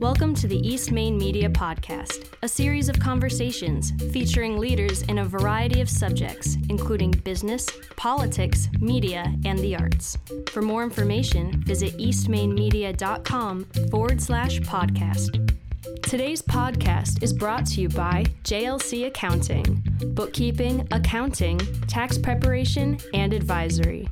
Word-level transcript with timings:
Welcome 0.00 0.34
to 0.36 0.46
the 0.46 0.58
East 0.66 0.92
Main 0.92 1.16
Media 1.16 1.48
Podcast, 1.48 2.26
a 2.42 2.48
series 2.48 2.88
of 2.88 2.98
conversations 2.98 3.92
featuring 4.12 4.58
leaders 4.58 5.02
in 5.02 5.18
a 5.18 5.24
variety 5.24 5.80
of 5.80 5.88
subjects, 5.88 6.56
including 6.68 7.10
business, 7.10 7.68
politics, 7.96 8.68
media, 8.80 9.32
and 9.44 9.58
the 9.58 9.76
arts. 9.76 10.16
For 10.50 10.62
more 10.62 10.84
information, 10.84 11.62
visit 11.64 11.96
eastmainmedia.com 11.98 13.64
forward 13.90 14.20
slash 14.20 14.60
podcast. 14.60 15.54
Today's 16.02 16.42
podcast 16.42 17.22
is 17.22 17.32
brought 17.32 17.66
to 17.66 17.80
you 17.80 17.88
by 17.88 18.24
JLC 18.44 19.06
Accounting, 19.06 19.82
bookkeeping, 20.14 20.86
accounting, 20.90 21.58
tax 21.86 22.18
preparation, 22.18 22.98
and 23.12 23.32
advisory. 23.32 24.08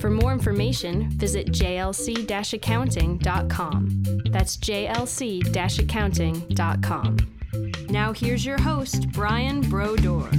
For 0.00 0.10
more 0.10 0.32
information, 0.32 1.10
visit 1.10 1.48
jlc 1.48 2.52
accounting.com. 2.54 4.02
That's 4.30 4.56
jlc 4.56 5.80
accounting.com. 5.80 7.16
Now, 7.88 8.12
here's 8.12 8.46
your 8.46 8.60
host, 8.60 9.10
Brian 9.10 9.60
Brodeur. 9.60 10.30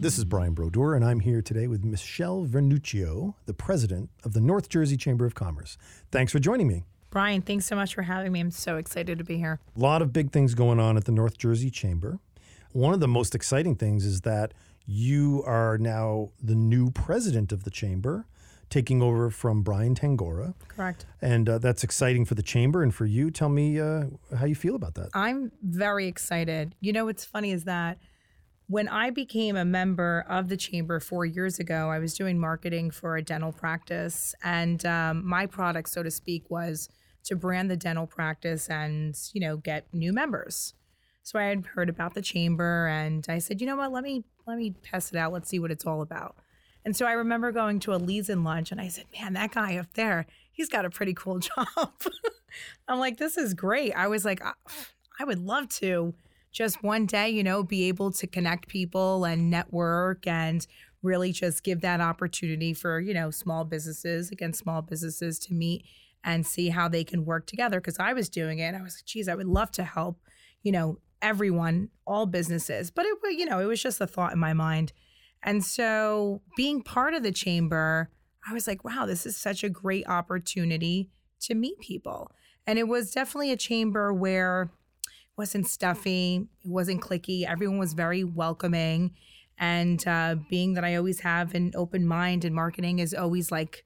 This 0.00 0.18
is 0.18 0.24
Brian 0.24 0.54
Brodeur, 0.54 0.94
and 0.94 1.04
I'm 1.04 1.20
here 1.20 1.42
today 1.42 1.66
with 1.66 1.84
Michelle 1.84 2.46
Vernuccio, 2.46 3.34
the 3.46 3.54
president 3.54 4.10
of 4.24 4.32
the 4.34 4.40
North 4.40 4.68
Jersey 4.68 4.96
Chamber 4.96 5.26
of 5.26 5.34
Commerce. 5.34 5.76
Thanks 6.12 6.30
for 6.30 6.38
joining 6.38 6.68
me. 6.68 6.84
Brian, 7.10 7.42
thanks 7.42 7.66
so 7.66 7.74
much 7.74 7.94
for 7.94 8.02
having 8.02 8.30
me. 8.30 8.40
I'm 8.40 8.50
so 8.50 8.76
excited 8.76 9.18
to 9.18 9.24
be 9.24 9.36
here. 9.38 9.58
A 9.76 9.80
lot 9.80 10.00
of 10.02 10.12
big 10.12 10.30
things 10.30 10.54
going 10.54 10.78
on 10.78 10.96
at 10.96 11.06
the 11.06 11.12
North 11.12 11.38
Jersey 11.38 11.70
Chamber. 11.70 12.20
One 12.72 12.94
of 12.94 13.00
the 13.00 13.08
most 13.08 13.34
exciting 13.34 13.74
things 13.74 14.04
is 14.04 14.20
that 14.20 14.52
you 14.86 15.42
are 15.46 15.76
now 15.78 16.30
the 16.42 16.54
new 16.54 16.90
president 16.90 17.52
of 17.52 17.64
the 17.64 17.70
chamber, 17.70 18.26
taking 18.70 19.02
over 19.02 19.30
from 19.30 19.62
Brian 19.62 19.94
Tangora. 19.94 20.54
Correct. 20.68 21.06
And 21.20 21.48
uh, 21.48 21.58
that's 21.58 21.84
exciting 21.84 22.24
for 22.24 22.34
the 22.34 22.42
chamber 22.42 22.82
and 22.82 22.94
for 22.94 23.06
you. 23.06 23.30
Tell 23.30 23.48
me 23.48 23.80
uh, 23.80 24.04
how 24.36 24.46
you 24.46 24.54
feel 24.54 24.76
about 24.76 24.94
that. 24.94 25.10
I'm 25.14 25.52
very 25.62 26.06
excited. 26.06 26.74
You 26.80 26.92
know, 26.92 27.04
what's 27.04 27.24
funny 27.24 27.52
is 27.52 27.64
that 27.64 27.98
when 28.68 28.88
I 28.88 29.10
became 29.10 29.56
a 29.56 29.64
member 29.64 30.24
of 30.28 30.48
the 30.48 30.56
chamber 30.56 30.98
four 30.98 31.24
years 31.24 31.58
ago, 31.58 31.90
I 31.90 31.98
was 31.98 32.14
doing 32.14 32.38
marketing 32.38 32.90
for 32.90 33.16
a 33.16 33.22
dental 33.22 33.52
practice, 33.52 34.34
and 34.42 34.84
um, 34.84 35.24
my 35.24 35.46
product, 35.46 35.88
so 35.88 36.02
to 36.02 36.10
speak, 36.10 36.50
was 36.50 36.88
to 37.24 37.36
brand 37.36 37.70
the 37.70 37.76
dental 37.76 38.06
practice 38.06 38.68
and 38.68 39.16
you 39.32 39.40
know 39.40 39.56
get 39.56 39.86
new 39.92 40.12
members. 40.12 40.74
So 41.22 41.38
I 41.38 41.44
had 41.44 41.66
heard 41.66 41.88
about 41.88 42.14
the 42.14 42.22
chamber, 42.22 42.88
and 42.88 43.24
I 43.28 43.38
said, 43.38 43.60
you 43.60 43.66
know 43.66 43.76
what, 43.76 43.92
let 43.92 44.02
me 44.02 44.24
let 44.46 44.58
me 44.58 44.74
test 44.82 45.12
it 45.12 45.18
out. 45.18 45.32
Let's 45.32 45.48
see 45.48 45.58
what 45.58 45.70
it's 45.70 45.86
all 45.86 46.02
about. 46.02 46.36
And 46.84 46.96
so 46.96 47.04
I 47.04 47.12
remember 47.12 47.50
going 47.50 47.80
to 47.80 47.94
a 47.94 47.96
Leads 47.96 48.30
and 48.30 48.44
Lunch, 48.44 48.70
and 48.70 48.80
I 48.80 48.88
said, 48.88 49.06
man, 49.18 49.32
that 49.32 49.50
guy 49.52 49.76
up 49.76 49.92
there, 49.94 50.26
he's 50.52 50.68
got 50.68 50.84
a 50.84 50.90
pretty 50.90 51.14
cool 51.14 51.38
job. 51.40 51.66
I'm 52.88 53.00
like, 53.00 53.16
this 53.16 53.36
is 53.36 53.54
great. 53.54 53.92
I 53.92 54.06
was 54.06 54.24
like, 54.24 54.40
I 55.18 55.24
would 55.24 55.40
love 55.40 55.68
to 55.80 56.14
just 56.52 56.82
one 56.82 57.04
day, 57.06 57.28
you 57.28 57.42
know, 57.42 57.62
be 57.62 57.88
able 57.88 58.12
to 58.12 58.26
connect 58.26 58.68
people 58.68 59.24
and 59.24 59.50
network 59.50 60.26
and 60.26 60.66
really 61.02 61.32
just 61.32 61.62
give 61.64 61.80
that 61.80 62.00
opportunity 62.00 62.72
for, 62.72 63.00
you 63.00 63.12
know, 63.12 63.30
small 63.30 63.64
businesses, 63.64 64.30
against 64.30 64.60
small 64.60 64.80
businesses 64.80 65.38
to 65.40 65.52
meet 65.52 65.84
and 66.24 66.46
see 66.46 66.70
how 66.70 66.88
they 66.88 67.04
can 67.04 67.24
work 67.24 67.46
together. 67.46 67.80
Cause 67.80 67.98
I 67.98 68.12
was 68.12 68.28
doing 68.28 68.58
it. 68.58 68.74
I 68.74 68.82
was 68.82 68.96
like, 68.96 69.04
geez, 69.04 69.28
I 69.28 69.34
would 69.34 69.46
love 69.46 69.70
to 69.72 69.84
help, 69.84 70.20
you 70.62 70.72
know, 70.72 70.98
everyone, 71.22 71.90
all 72.06 72.26
businesses. 72.26 72.90
But 72.90 73.06
it, 73.06 73.16
you 73.38 73.46
know, 73.46 73.58
it 73.58 73.66
was 73.66 73.82
just 73.82 74.00
a 74.00 74.06
thought 74.06 74.32
in 74.32 74.38
my 74.38 74.52
mind. 74.52 74.92
And 75.42 75.64
so 75.64 76.42
being 76.56 76.82
part 76.82 77.14
of 77.14 77.22
the 77.22 77.32
chamber, 77.32 78.10
I 78.48 78.52
was 78.52 78.66
like, 78.66 78.84
wow, 78.84 79.06
this 79.06 79.26
is 79.26 79.36
such 79.36 79.64
a 79.64 79.68
great 79.68 80.08
opportunity 80.08 81.10
to 81.40 81.54
meet 81.54 81.78
people. 81.80 82.30
And 82.66 82.78
it 82.78 82.88
was 82.88 83.12
definitely 83.12 83.52
a 83.52 83.56
chamber 83.56 84.12
where 84.12 84.62
it 85.04 85.10
wasn't 85.36 85.68
stuffy, 85.68 86.48
it 86.64 86.70
wasn't 86.70 87.00
clicky. 87.00 87.44
Everyone 87.44 87.78
was 87.78 87.94
very 87.94 88.24
welcoming. 88.24 89.14
And 89.58 90.06
uh, 90.06 90.36
being 90.50 90.74
that 90.74 90.84
I 90.84 90.96
always 90.96 91.20
have 91.20 91.54
an 91.54 91.72
open 91.74 92.06
mind 92.06 92.44
and 92.44 92.54
marketing 92.54 92.98
is 92.98 93.14
always 93.14 93.50
like, 93.50 93.84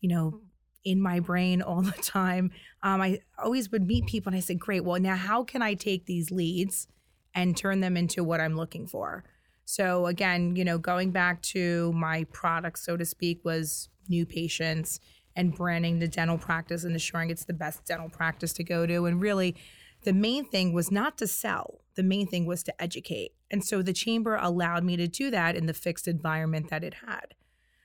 you 0.00 0.08
know, 0.08 0.40
in 0.84 1.00
my 1.00 1.20
brain 1.20 1.62
all 1.62 1.82
the 1.82 1.92
time. 2.02 2.50
Um, 2.82 3.00
I 3.00 3.20
always 3.42 3.70
would 3.70 3.86
meet 3.86 4.06
people 4.06 4.30
and 4.30 4.36
I 4.36 4.40
said, 4.40 4.58
great, 4.58 4.84
well, 4.84 5.00
now 5.00 5.16
how 5.16 5.44
can 5.44 5.62
I 5.62 5.74
take 5.74 6.06
these 6.06 6.30
leads 6.30 6.88
and 7.34 7.56
turn 7.56 7.80
them 7.80 7.96
into 7.96 8.24
what 8.24 8.40
I'm 8.40 8.56
looking 8.56 8.86
for? 8.86 9.24
So, 9.64 10.06
again, 10.06 10.56
you 10.56 10.64
know, 10.64 10.78
going 10.78 11.12
back 11.12 11.40
to 11.42 11.92
my 11.92 12.24
product, 12.32 12.78
so 12.80 12.96
to 12.96 13.04
speak, 13.04 13.44
was 13.44 13.88
new 14.08 14.26
patients 14.26 15.00
and 15.36 15.54
branding 15.54 15.98
the 15.98 16.08
dental 16.08 16.36
practice 16.36 16.84
and 16.84 16.92
ensuring 16.92 17.30
it's 17.30 17.44
the 17.44 17.52
best 17.52 17.84
dental 17.86 18.10
practice 18.10 18.52
to 18.54 18.64
go 18.64 18.86
to. 18.86 19.06
And 19.06 19.22
really, 19.22 19.56
the 20.02 20.12
main 20.12 20.44
thing 20.44 20.72
was 20.72 20.90
not 20.90 21.16
to 21.18 21.26
sell, 21.26 21.80
the 21.94 22.02
main 22.02 22.26
thing 22.26 22.44
was 22.44 22.62
to 22.64 22.82
educate. 22.82 23.32
And 23.50 23.64
so 23.64 23.82
the 23.82 23.92
chamber 23.92 24.36
allowed 24.36 24.84
me 24.84 24.96
to 24.96 25.06
do 25.06 25.30
that 25.30 25.54
in 25.54 25.66
the 25.66 25.74
fixed 25.74 26.08
environment 26.08 26.70
that 26.70 26.82
it 26.82 26.94
had. 27.06 27.34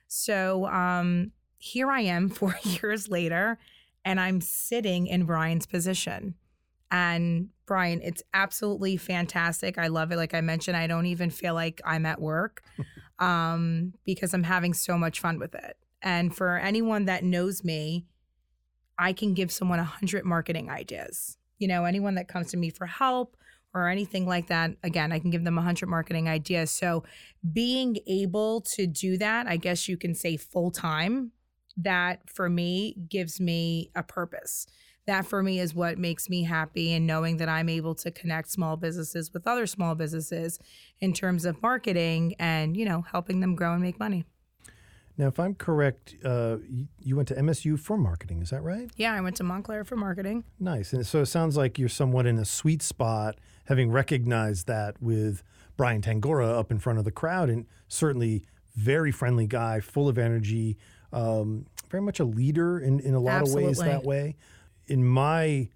So, 0.08 0.66
um, 0.68 1.31
here 1.57 1.91
I 1.91 2.01
am 2.01 2.29
four 2.29 2.56
years 2.63 3.09
later, 3.09 3.59
and 4.06 4.19
I'm 4.19 4.41
sitting 4.41 5.07
in 5.07 5.25
Brian's 5.25 5.66
position. 5.66 6.35
And 6.90 7.50
Brian, 7.66 8.00
it's 8.01 8.23
absolutely 8.34 8.95
fantastic. 8.95 9.78
I 9.78 9.88
love 9.88 10.12
it. 10.12 10.16
Like 10.16 10.34
I 10.34 10.40
mentioned, 10.40 10.78
I 10.78 10.88
don't 10.88 11.06
even 11.07 11.29
feel 11.29 11.53
like 11.53 11.81
I'm 11.85 12.06
at 12.06 12.22
work 12.22 12.63
um, 13.19 13.94
because 14.06 14.34
I'm 14.34 14.44
having 14.44 14.73
so 14.73 14.97
much 14.97 15.19
fun 15.19 15.38
with 15.38 15.53
it. 15.53 15.78
And 16.01 16.34
for 16.34 16.57
anyone 16.57 17.06
that 17.06 17.23
knows 17.23 17.63
me, 17.63 18.06
I 18.97 19.13
can 19.13 19.34
give 19.34 19.51
someone 19.51 19.79
a 19.79 19.84
hundred 19.84 20.23
marketing 20.23 20.69
ideas. 20.69 21.38
You 21.59 21.67
know, 21.67 21.85
anyone 21.85 22.16
that 22.16 22.28
comes 22.28 22.51
to 22.51 22.57
me 22.57 22.69
for 22.69 22.85
help 22.85 23.35
or 23.73 23.90
anything 23.90 24.25
like 24.25 24.47
that, 24.47 24.72
again, 24.84 25.12
I 25.12 25.19
can 25.19 25.29
give 25.29 25.44
them 25.44 25.57
a 25.57 25.62
hundred 25.62 25.90
marketing 25.90 26.29
ideas. 26.29 26.72
So 26.72 27.03
being 27.51 27.97
able 28.07 28.62
to 28.75 28.88
do 28.88 29.17
that, 29.17 29.47
I 29.47 29.57
guess 29.57 29.90
you 29.90 29.97
can 29.97 30.16
say 30.16 30.38
full 30.38 30.72
time 30.72 31.31
that 31.78 32.30
for 32.30 32.50
me 32.50 32.96
gives 33.10 33.40
me 33.40 33.92
a 33.96 34.04
purpose. 34.04 34.68
That 35.06 35.26
for 35.26 35.42
me 35.42 35.60
is 35.60 35.74
what 35.74 35.98
makes 35.98 36.30
me 36.30 36.44
happy 36.44 36.94
and 36.94 37.08
knowing 37.08 37.38
that 37.38 37.48
I'm 37.48 37.70
able 37.70 37.96
to 37.96 38.12
connect 38.12 38.52
small 38.52 38.76
businesses 38.76 39.34
with 39.34 39.48
other 39.48 39.66
small 39.66 39.96
businesses 39.96 40.60
in 41.00 41.14
terms 41.14 41.46
of 41.46 41.62
marketing 41.62 42.36
and, 42.40 42.76
you 42.76 42.84
know, 42.84 43.04
helping 43.04 43.40
them 43.40 43.56
grow 43.56 43.74
and 43.74 43.82
make 43.82 44.00
money. 44.00 44.26
Now, 45.18 45.28
if 45.28 45.40
I'm 45.40 45.56
correct, 45.56 46.16
uh, 46.24 46.58
you 47.00 47.16
went 47.16 47.30
to 47.30 47.36
MSU 47.36 47.80
for 47.80 47.98
marketing, 47.98 48.42
is 48.42 48.52
that 48.52 48.62
right? 48.62 48.90
Yeah, 48.98 49.14
I 49.14 49.22
went 49.22 49.38
to 49.38 49.44
Montclair 49.44 49.84
for 49.84 49.96
marketing. 49.96 50.44
Nice. 50.59 50.94
And 50.94 51.08
so 51.08 51.22
it 51.22 51.26
sounds 51.26 51.58
like 51.58 51.80
you're 51.80 51.90
somewhat 51.90 52.28
in 52.28 52.38
a 52.38 52.46
sweet 52.46 52.84
spot, 52.84 53.40
having 53.66 53.90
recognized 53.90 54.68
that 54.68 55.02
with 55.02 55.42
Brian 55.76 56.02
Tangora 56.02 56.59
up 56.59 56.70
in 56.70 56.78
front 56.78 57.00
of 57.00 57.06
the 57.06 57.12
crowd, 57.12 57.50
and 57.50 57.66
certainly 57.88 58.44
very 58.76 59.12
friendly 59.12 59.48
guy, 59.48 59.80
full 59.80 60.08
of 60.08 60.20
energy, 60.20 60.78
um, 61.13 61.66
very 61.90 62.01
much 62.01 62.19
a 62.19 62.25
leader 62.25 62.79
in, 62.79 63.00
in 63.00 63.13
a 63.13 63.19
lot 63.19 63.41
Absolutely. 63.41 63.63
of 63.63 63.68
ways 63.69 63.78
that 63.79 64.03
way. 64.03 64.35
In 64.88 65.06
my 65.06 65.69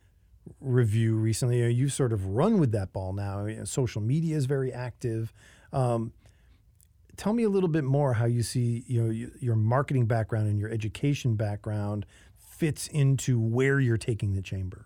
review 0.59 1.15
recently, 1.15 1.59
you, 1.59 1.63
know, 1.63 1.69
you 1.69 1.89
sort 1.89 2.13
of 2.13 2.25
run 2.27 2.59
with 2.59 2.71
that 2.71 2.93
ball 2.93 3.13
now. 3.13 3.45
You 3.45 3.57
know, 3.57 3.63
social 3.65 4.01
media 4.01 4.35
is 4.35 4.45
very 4.45 4.71
active. 4.71 5.33
Um, 5.71 6.13
tell 7.17 7.33
me 7.33 7.43
a 7.43 7.49
little 7.49 7.69
bit 7.69 7.83
more 7.83 8.13
how 8.13 8.25
you 8.25 8.43
see 8.43 8.83
you 8.87 9.01
know 9.01 9.27
your 9.39 9.55
marketing 9.55 10.05
background 10.05 10.47
and 10.47 10.59
your 10.59 10.69
education 10.69 11.35
background 11.35 12.05
fits 12.37 12.87
into 12.87 13.39
where 13.39 13.79
you're 13.79 13.97
taking 13.97 14.33
the 14.33 14.41
chamber. 14.41 14.85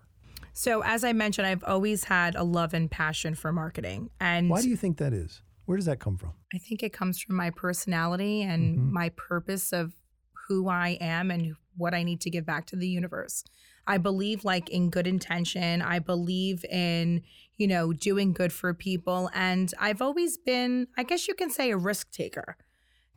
So, 0.52 0.82
as 0.82 1.04
I 1.04 1.12
mentioned, 1.12 1.46
I've 1.46 1.64
always 1.64 2.04
had 2.04 2.34
a 2.34 2.42
love 2.42 2.72
and 2.72 2.90
passion 2.90 3.34
for 3.34 3.52
marketing. 3.52 4.10
And 4.20 4.48
why 4.48 4.62
do 4.62 4.68
you 4.68 4.76
think 4.76 4.96
that 4.98 5.12
is? 5.12 5.42
Where 5.66 5.76
does 5.76 5.86
that 5.86 5.98
come 5.98 6.16
from? 6.16 6.32
I 6.54 6.58
think 6.58 6.82
it 6.82 6.92
comes 6.92 7.20
from 7.20 7.36
my 7.36 7.50
personality 7.50 8.42
and 8.42 8.76
mm-hmm. 8.76 8.92
my 8.92 9.08
purpose 9.10 9.72
of 9.72 9.92
who 10.48 10.68
I 10.68 10.98
am 11.00 11.30
and 11.30 11.54
what 11.76 11.94
I 11.94 12.02
need 12.02 12.20
to 12.22 12.30
give 12.30 12.46
back 12.46 12.66
to 12.66 12.76
the 12.76 12.88
universe. 12.88 13.44
I 13.86 13.98
believe 13.98 14.44
like 14.44 14.68
in 14.68 14.90
good 14.90 15.06
intention. 15.06 15.82
I 15.82 15.98
believe 16.00 16.64
in, 16.64 17.22
you 17.56 17.66
know, 17.66 17.92
doing 17.92 18.32
good 18.32 18.52
for 18.52 18.74
people. 18.74 19.30
And 19.34 19.72
I've 19.78 20.02
always 20.02 20.38
been, 20.38 20.88
I 20.96 21.04
guess 21.04 21.28
you 21.28 21.34
can 21.34 21.50
say, 21.50 21.70
a 21.70 21.76
risk 21.76 22.10
taker 22.10 22.56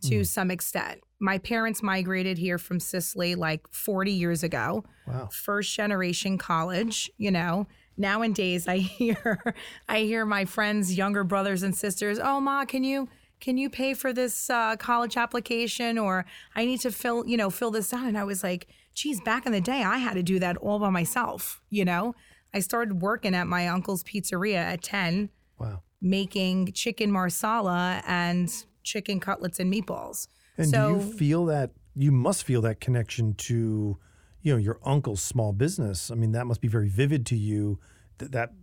to 0.04 0.22
mm. 0.22 0.28
some 0.28 0.52
extent. 0.52 1.02
My 1.20 1.38
parents 1.38 1.84
migrated 1.84 2.38
here 2.38 2.58
from 2.58 2.80
Sicily 2.80 3.36
like 3.36 3.68
40 3.72 4.12
years 4.12 4.44
ago. 4.44 4.86
Wow. 5.08 5.30
First 5.32 5.76
generation 5.76 6.38
college, 6.38 7.10
you 7.18 7.32
know. 7.32 7.68
Nowadays 7.98 8.68
I 8.68 8.78
hear 8.78 9.44
I 9.90 10.00
hear 10.00 10.26
my 10.26 10.46
friends, 10.46 10.96
younger 10.96 11.24
brothers 11.26 11.64
and 11.64 11.76
sisters, 11.76 12.18
"Oh 12.18 12.40
ma, 12.40 12.64
can 12.64 12.86
you 12.86 13.10
can 13.40 13.58
you 13.58 13.70
pay 13.70 13.94
for 13.94 14.12
this 14.14 14.50
uh, 14.50 14.76
college 14.76 15.18
application 15.18 15.98
or 15.98 16.26
I 16.56 16.66
need 16.66 16.82
to 16.82 16.92
fill, 16.92 17.26
you 17.28 17.38
know, 17.38 17.50
fill 17.50 17.72
this 17.72 17.94
out. 17.94 18.06
And 18.06 18.18
I 18.18 18.24
was 18.24 18.44
like, 18.44 18.68
geez, 18.94 19.22
back 19.22 19.46
in 19.46 19.52
the 19.52 19.62
day, 19.62 19.84
I 19.84 19.98
had 19.98 20.16
to 20.16 20.24
do 20.24 20.40
that 20.40 20.58
all 20.58 20.80
by 20.80 20.90
myself, 20.90 21.62
you 21.70 21.86
know? 21.86 22.16
I 22.54 22.60
started 22.60 23.02
working 23.02 23.36
at 23.36 23.48
my 23.48 23.68
uncle's 23.68 24.04
pizzeria 24.04 24.56
at 24.56 24.82
10. 24.82 25.30
Wow. 25.60 25.84
Making 26.02 26.72
chicken 26.74 27.12
marsala 27.12 28.02
and 28.08 28.52
chicken 28.84 29.20
cutlets 29.20 29.60
and 29.60 29.72
meatballs. 29.72 30.28
And 30.58 30.68
so, 30.68 30.96
do 30.96 31.06
you 31.06 31.14
feel 31.14 31.46
that 31.46 31.72
you 31.96 32.12
must 32.12 32.44
feel 32.44 32.62
that 32.62 32.80
connection 32.80 33.34
to 33.36 33.98
you 34.42 34.54
know 34.54 34.58
your 34.58 34.80
uncle's 34.84 35.22
small 35.22 35.54
business. 35.54 36.12
I 36.12 36.16
mean, 36.16 36.32
that 36.32 36.46
must 36.46 36.62
be 36.62 36.68
very 36.68 36.90
vivid 36.90 37.26
to 37.28 37.36
you. 37.36 37.80
That, 38.20 38.32
that 38.32 38.54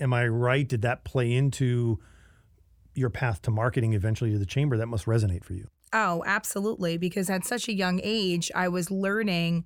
am 0.00 0.12
I 0.12 0.26
right? 0.26 0.66
Did 0.66 0.82
that 0.82 1.04
play 1.04 1.32
into 1.32 1.98
your 2.98 3.10
path 3.10 3.42
to 3.42 3.50
marketing 3.50 3.94
eventually 3.94 4.32
to 4.32 4.38
the 4.38 4.46
chamber? 4.46 4.76
That 4.76 4.86
must 4.86 5.06
resonate 5.06 5.44
for 5.44 5.54
you. 5.54 5.68
Oh, 5.92 6.22
absolutely. 6.26 6.98
Because 6.98 7.30
at 7.30 7.44
such 7.44 7.68
a 7.68 7.72
young 7.72 8.00
age, 8.02 8.50
I 8.54 8.68
was 8.68 8.90
learning 8.90 9.64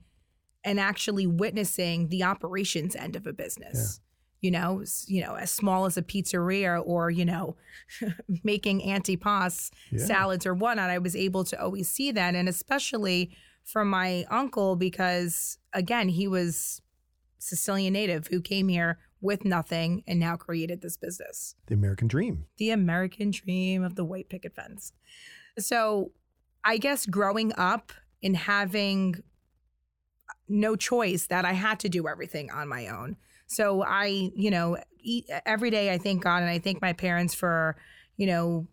and 0.64 0.78
actually 0.78 1.26
witnessing 1.26 2.08
the 2.08 2.22
operations 2.22 2.94
end 2.94 3.16
of 3.16 3.26
a 3.26 3.32
business. 3.32 4.00
Yeah. 4.00 4.08
You 4.40 4.50
know, 4.50 4.84
you 5.06 5.20
know, 5.20 5.34
as 5.34 5.52
small 5.52 5.84
as 5.84 5.96
a 5.96 6.02
pizzeria 6.02 6.82
or 6.84 7.10
you 7.10 7.24
know, 7.24 7.56
making 8.44 8.80
antipasto 8.80 9.70
yeah. 9.90 10.04
salads 10.04 10.46
or 10.46 10.54
whatnot. 10.54 10.90
I 10.90 10.98
was 10.98 11.14
able 11.14 11.44
to 11.44 11.62
always 11.62 11.88
see 11.88 12.10
that, 12.10 12.34
and 12.34 12.48
especially 12.48 13.30
from 13.64 13.88
my 13.88 14.24
uncle 14.30 14.74
because 14.74 15.58
again, 15.72 16.08
he 16.08 16.26
was 16.26 16.82
Sicilian 17.38 17.92
native 17.92 18.26
who 18.28 18.40
came 18.40 18.68
here 18.68 18.98
with 19.22 19.44
nothing 19.44 20.02
and 20.06 20.20
now 20.20 20.36
created 20.36 20.82
this 20.82 20.98
business. 20.98 21.54
The 21.68 21.74
American 21.74 22.08
dream. 22.08 22.44
The 22.58 22.70
American 22.70 23.30
dream 23.30 23.82
of 23.82 23.94
the 23.94 24.04
white 24.04 24.28
picket 24.28 24.54
fence. 24.54 24.92
So, 25.58 26.12
I 26.64 26.76
guess 26.76 27.06
growing 27.06 27.52
up 27.56 27.92
and 28.22 28.36
having 28.36 29.16
no 30.48 30.76
choice 30.76 31.26
that 31.26 31.44
I 31.44 31.52
had 31.52 31.80
to 31.80 31.88
do 31.88 32.06
everything 32.06 32.50
on 32.50 32.68
my 32.68 32.88
own. 32.88 33.16
So 33.46 33.82
I, 33.82 34.30
you 34.34 34.50
know, 34.50 34.78
eat, 35.00 35.26
every 35.44 35.70
day 35.70 35.92
I 35.92 35.98
thank 35.98 36.22
God 36.22 36.42
and 36.42 36.50
I 36.50 36.58
thank 36.58 36.80
my 36.80 36.92
parents 36.92 37.34
for, 37.34 37.76
you 38.16 38.26
know, 38.26 38.68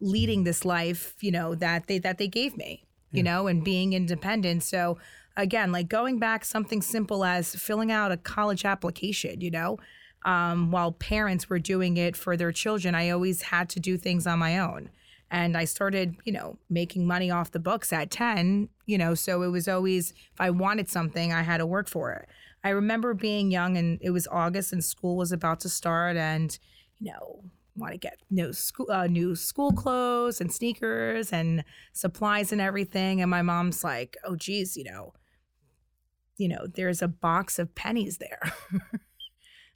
leading 0.00 0.44
this 0.44 0.64
life, 0.64 1.14
you 1.20 1.30
know, 1.30 1.54
that 1.56 1.86
they 1.86 1.98
that 1.98 2.18
they 2.18 2.28
gave 2.28 2.56
me, 2.56 2.85
you 3.16 3.24
yeah. 3.24 3.34
know, 3.34 3.46
and 3.46 3.64
being 3.64 3.92
independent. 3.92 4.62
So 4.62 4.98
again, 5.36 5.72
like 5.72 5.88
going 5.88 6.18
back 6.18 6.44
something 6.44 6.82
simple 6.82 7.24
as 7.24 7.54
filling 7.54 7.90
out 7.90 8.12
a 8.12 8.16
college 8.16 8.64
application, 8.64 9.40
you 9.40 9.50
know, 9.50 9.78
um, 10.24 10.70
while 10.70 10.92
parents 10.92 11.48
were 11.48 11.58
doing 11.58 11.96
it 11.96 12.16
for 12.16 12.36
their 12.36 12.52
children, 12.52 12.94
I 12.94 13.10
always 13.10 13.42
had 13.42 13.68
to 13.70 13.80
do 13.80 13.96
things 13.96 14.26
on 14.26 14.38
my 14.38 14.58
own. 14.58 14.90
And 15.30 15.56
I 15.56 15.64
started, 15.64 16.16
you 16.24 16.32
know, 16.32 16.58
making 16.70 17.06
money 17.06 17.30
off 17.30 17.50
the 17.50 17.58
books 17.58 17.92
at 17.92 18.10
10, 18.10 18.68
you 18.86 18.96
know, 18.96 19.14
so 19.14 19.42
it 19.42 19.48
was 19.48 19.66
always, 19.66 20.12
if 20.12 20.40
I 20.40 20.50
wanted 20.50 20.88
something, 20.88 21.32
I 21.32 21.42
had 21.42 21.58
to 21.58 21.66
work 21.66 21.88
for 21.88 22.12
it. 22.12 22.28
I 22.62 22.70
remember 22.70 23.14
being 23.14 23.50
young 23.50 23.76
and 23.76 23.98
it 24.00 24.10
was 24.10 24.26
August 24.28 24.72
and 24.72 24.84
school 24.84 25.16
was 25.16 25.32
about 25.32 25.60
to 25.60 25.68
start 25.68 26.16
and, 26.16 26.56
you 26.98 27.12
know, 27.12 27.44
want 27.76 27.92
to 27.92 27.98
get 27.98 28.18
new 28.30 28.52
school, 28.52 28.90
uh, 28.90 29.06
new 29.06 29.34
school 29.34 29.72
clothes 29.72 30.40
and 30.40 30.52
sneakers 30.52 31.32
and 31.32 31.64
supplies 31.92 32.52
and 32.52 32.60
everything. 32.60 33.20
And 33.20 33.30
my 33.30 33.42
mom's 33.42 33.84
like, 33.84 34.16
oh, 34.24 34.36
geez, 34.36 34.76
you 34.76 34.84
know, 34.84 35.12
you 36.38 36.48
know, 36.48 36.66
there's 36.74 37.02
a 37.02 37.08
box 37.08 37.58
of 37.58 37.74
pennies 37.74 38.18
there. 38.18 38.52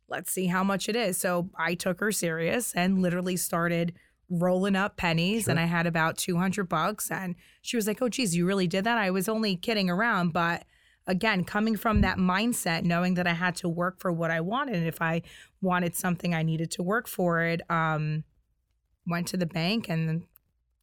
Let's 0.08 0.32
see 0.32 0.46
how 0.46 0.64
much 0.64 0.88
it 0.88 0.96
is. 0.96 1.18
So 1.18 1.50
I 1.56 1.74
took 1.74 2.00
her 2.00 2.12
serious 2.12 2.72
and 2.74 3.00
literally 3.00 3.36
started– 3.36 3.94
rolling 4.30 4.76
up 4.76 4.96
pennies 4.96 5.44
sure. 5.44 5.50
and 5.50 5.60
I 5.60 5.64
had 5.64 5.86
about 5.86 6.16
200 6.16 6.68
bucks. 6.68 7.10
And 7.10 7.34
she 7.62 7.76
was 7.76 7.86
like, 7.86 8.00
Oh, 8.00 8.08
geez, 8.08 8.34
you 8.34 8.46
really 8.46 8.66
did 8.66 8.84
that? 8.84 8.96
I 8.96 9.10
was 9.10 9.28
only 9.28 9.56
kidding 9.56 9.90
around. 9.90 10.32
But 10.32 10.64
again, 11.06 11.44
coming 11.44 11.76
from 11.76 12.00
that 12.02 12.18
mindset, 12.18 12.84
knowing 12.84 13.14
that 13.14 13.26
I 13.26 13.32
had 13.32 13.56
to 13.56 13.68
work 13.68 14.00
for 14.00 14.12
what 14.12 14.30
I 14.30 14.40
wanted. 14.40 14.76
And 14.76 14.86
if 14.86 15.00
I 15.02 15.22
wanted 15.60 15.96
something, 15.96 16.34
I 16.34 16.42
needed 16.42 16.70
to 16.72 16.82
work 16.82 17.08
for 17.08 17.42
it. 17.42 17.62
Um, 17.70 18.24
went 19.06 19.26
to 19.28 19.36
the 19.36 19.46
bank 19.46 19.88
and 19.88 20.22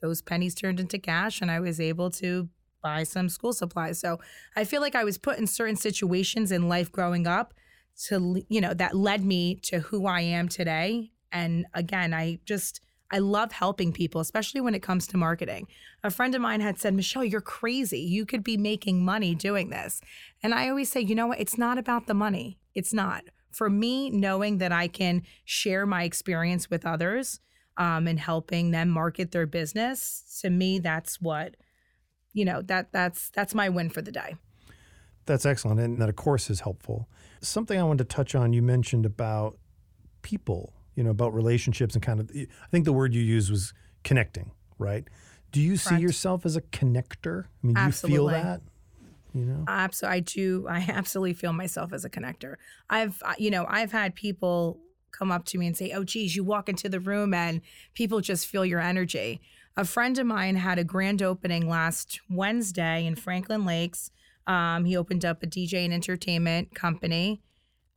those 0.01 0.21
pennies 0.21 0.55
turned 0.55 0.79
into 0.79 0.99
cash 0.99 1.41
and 1.41 1.49
I 1.49 1.59
was 1.59 1.79
able 1.79 2.09
to 2.11 2.49
buy 2.83 3.03
some 3.03 3.29
school 3.29 3.53
supplies. 3.53 3.99
So 3.99 4.19
I 4.55 4.63
feel 4.63 4.81
like 4.81 4.95
I 4.95 5.03
was 5.03 5.17
put 5.17 5.37
in 5.37 5.47
certain 5.47 5.75
situations 5.75 6.51
in 6.51 6.69
life 6.69 6.91
growing 6.91 7.25
up 7.25 7.53
to, 8.05 8.43
you 8.49 8.61
know, 8.61 8.73
that 8.73 8.95
led 8.95 9.23
me 9.23 9.55
to 9.63 9.79
who 9.79 10.05
I 10.05 10.21
am 10.21 10.47
today. 10.47 11.11
And 11.31 11.65
again, 11.73 12.13
I 12.13 12.39
just, 12.45 12.81
I 13.09 13.19
love 13.19 13.51
helping 13.51 13.93
people, 13.93 14.19
especially 14.19 14.61
when 14.61 14.75
it 14.75 14.81
comes 14.81 15.07
to 15.07 15.17
marketing. 15.17 15.67
A 16.03 16.11
friend 16.11 16.35
of 16.35 16.41
mine 16.41 16.59
had 16.59 16.77
said, 16.79 16.93
Michelle, 16.93 17.23
you're 17.23 17.41
crazy. 17.41 17.99
You 17.99 18.25
could 18.25 18.43
be 18.43 18.57
making 18.57 19.03
money 19.03 19.33
doing 19.33 19.69
this. 19.69 20.01
And 20.43 20.53
I 20.53 20.69
always 20.69 20.91
say, 20.91 21.01
you 21.01 21.15
know 21.15 21.27
what? 21.27 21.39
It's 21.39 21.57
not 21.57 21.77
about 21.77 22.07
the 22.07 22.13
money. 22.13 22.59
It's 22.75 22.93
not. 22.93 23.23
For 23.51 23.69
me, 23.69 24.09
knowing 24.09 24.57
that 24.57 24.71
I 24.71 24.87
can 24.87 25.23
share 25.45 25.85
my 25.85 26.03
experience 26.03 26.69
with 26.69 26.85
others 26.85 27.39
um, 27.77 28.07
and 28.07 28.19
helping 28.19 28.71
them 28.71 28.89
market 28.89 29.31
their 29.31 29.47
business, 29.47 30.39
to 30.41 30.49
me, 30.49 30.79
that's 30.79 31.21
what, 31.21 31.55
you 32.33 32.45
know, 32.45 32.61
that 32.63 32.91
that's 32.91 33.29
that's 33.29 33.55
my 33.55 33.69
win 33.69 33.89
for 33.89 34.01
the 34.01 34.11
day. 34.11 34.35
That's 35.25 35.45
excellent. 35.45 35.79
And 35.79 35.97
that, 35.99 36.09
of 36.09 36.15
course, 36.15 36.49
is 36.49 36.61
helpful. 36.61 37.09
Something 37.41 37.79
I 37.79 37.83
wanted 37.83 38.09
to 38.09 38.15
touch 38.15 38.35
on, 38.35 38.53
you 38.53 38.61
mentioned 38.61 39.05
about 39.05 39.57
people 40.21 40.73
you 40.97 41.03
know, 41.03 41.11
about 41.11 41.33
relationships 41.33 41.93
and 41.93 42.03
kind 42.03 42.19
of, 42.19 42.31
I 42.35 42.47
think 42.71 42.85
the 42.85 42.91
word 42.91 43.13
you 43.13 43.21
used 43.21 43.51
was 43.51 43.71
connecting, 44.03 44.51
right? 44.79 45.07
Do 45.51 45.61
you 45.61 45.77
Correct. 45.77 45.89
see 45.89 45.97
yourself 45.99 46.45
as 46.45 46.55
a 46.55 46.61
connector? 46.61 47.45
I 47.45 47.67
mean, 47.67 47.75
do 47.75 47.81
absolutely. 47.81 48.33
you 48.33 48.41
feel 48.41 48.43
that? 48.43 48.61
You 49.33 49.45
know? 49.45 49.63
Absolutely. 49.67 50.17
I 50.17 50.19
do. 50.21 50.67
I 50.69 50.85
absolutely 50.89 51.33
feel 51.33 51.53
myself 51.53 51.93
as 51.93 52.03
a 52.03 52.09
connector. 52.09 52.55
I've, 52.89 53.21
you 53.37 53.51
know, 53.51 53.67
I've 53.69 53.91
had 53.91 54.15
people 54.15 54.79
come 55.11 55.31
up 55.31 55.45
to 55.45 55.59
me 55.59 55.67
and 55.67 55.77
say, 55.77 55.91
oh, 55.91 56.03
geez, 56.03 56.35
you 56.35 56.43
walk 56.43 56.67
into 56.67 56.89
the 56.89 56.99
room 56.99 57.31
and 57.31 57.61
people 57.93 58.19
just 58.19 58.47
feel 58.47 58.65
your 58.65 58.81
energy. 58.81 59.39
A 59.77 59.85
friend 59.85 60.17
of 60.17 60.25
mine 60.25 60.55
had 60.55 60.79
a 60.79 60.83
grand 60.83 61.21
opening 61.21 61.69
last 61.69 62.19
Wednesday 62.27 63.05
in 63.05 63.15
Franklin 63.15 63.65
Lakes. 63.65 64.09
Um, 64.47 64.85
he 64.85 64.97
opened 64.97 65.23
up 65.23 65.43
a 65.43 65.47
DJ 65.47 65.85
and 65.85 65.93
entertainment 65.93 66.73
company. 66.73 67.43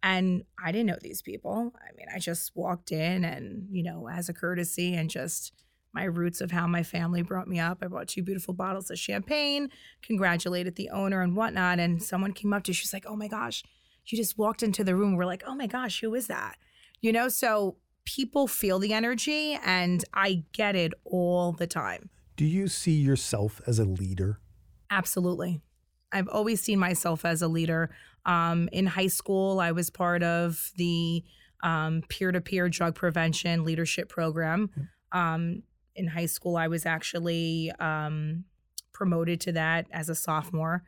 And 0.03 0.45
I 0.63 0.73
didn't 0.73 0.87
know 0.87 0.99
these 1.01 1.23
people. 1.23 1.73
I 1.77 1.95
mean, 1.97 2.07
I 2.15 2.19
just 2.19 2.53
walked 2.55 2.91
in 2.91 3.25
and, 3.25 3.67
you 3.71 3.83
know, 3.83 4.09
as 4.09 4.29
a 4.29 4.35
courtesy 4.35 4.95
and 4.95 5.11
just 5.11 5.53
my 5.93 6.05
roots 6.05 6.41
of 6.41 6.53
how 6.53 6.67
my 6.67 6.83
family 6.83 7.23
brought 7.23 7.49
me 7.49 7.59
up. 7.59 7.79
I 7.83 7.89
bought 7.89 8.09
two 8.09 8.23
beautiful 8.23 8.55
bottles 8.55 8.91
of 8.91 8.99
champagne, 8.99 9.69
congratulated 10.03 10.77
the 10.77 10.91
owner 10.91 11.21
and 11.21 11.37
whatnot. 11.37 11.79
And 11.81 12.03
someone 12.03 12.33
came 12.33 12.53
up 12.53 12.63
to, 12.65 12.71
you. 12.71 12.75
she's 12.75 12.93
like, 12.93 13.05
oh 13.07 13.17
my 13.17 13.29
gosh, 13.29 13.63
you 14.07 14.17
just 14.17 14.39
walked 14.39 14.63
into 14.63 14.85
the 14.85 14.97
room. 14.97 15.17
We're 15.17 15.27
like, 15.27 15.43
oh 15.47 15.55
my 15.55 15.67
gosh, 15.67 16.01
who 16.01 16.15
is 16.15 16.29
that? 16.29 16.57
You 17.01 17.13
know, 17.13 17.29
so 17.29 17.77
people 18.05 18.47
feel 18.47 18.79
the 18.79 18.93
energy 18.93 19.59
and 19.65 20.05
I 20.15 20.45
get 20.53 20.77
it 20.77 20.93
all 21.05 21.53
the 21.53 21.67
time. 21.67 22.11
Do 22.37 22.45
you 22.45 22.69
see 22.69 22.93
yourself 22.95 23.61
as 23.67 23.79
a 23.79 23.85
leader? 23.85 24.41
Absolutely. 24.91 25.61
I've 26.13 26.29
always 26.29 26.61
seen 26.61 26.79
myself 26.79 27.25
as 27.25 27.43
a 27.43 27.49
leader. 27.49 27.91
Um, 28.27 28.69
in 28.73 28.87
high 28.87 29.07
school, 29.07 29.61
I 29.61 29.73
was 29.73 29.91
part 29.91 30.23
of 30.23 30.73
the 30.77 31.25
peer 32.09 32.33
to 32.33 32.41
peer 32.41 32.69
drug 32.69 32.95
prevention 32.95 33.65
leadership 33.65 34.09
program. 34.09 34.71
Um, 35.13 35.63
in 35.95 36.09
high 36.09 36.27
school, 36.27 36.57
I 36.57 36.69
was 36.69 36.87
actually 36.87 37.73
um, 37.81 38.45
promoted 38.93 39.41
to 39.43 39.53
that 39.53 39.87
as 39.93 40.09
a 40.09 40.15
sophomore, 40.15 40.85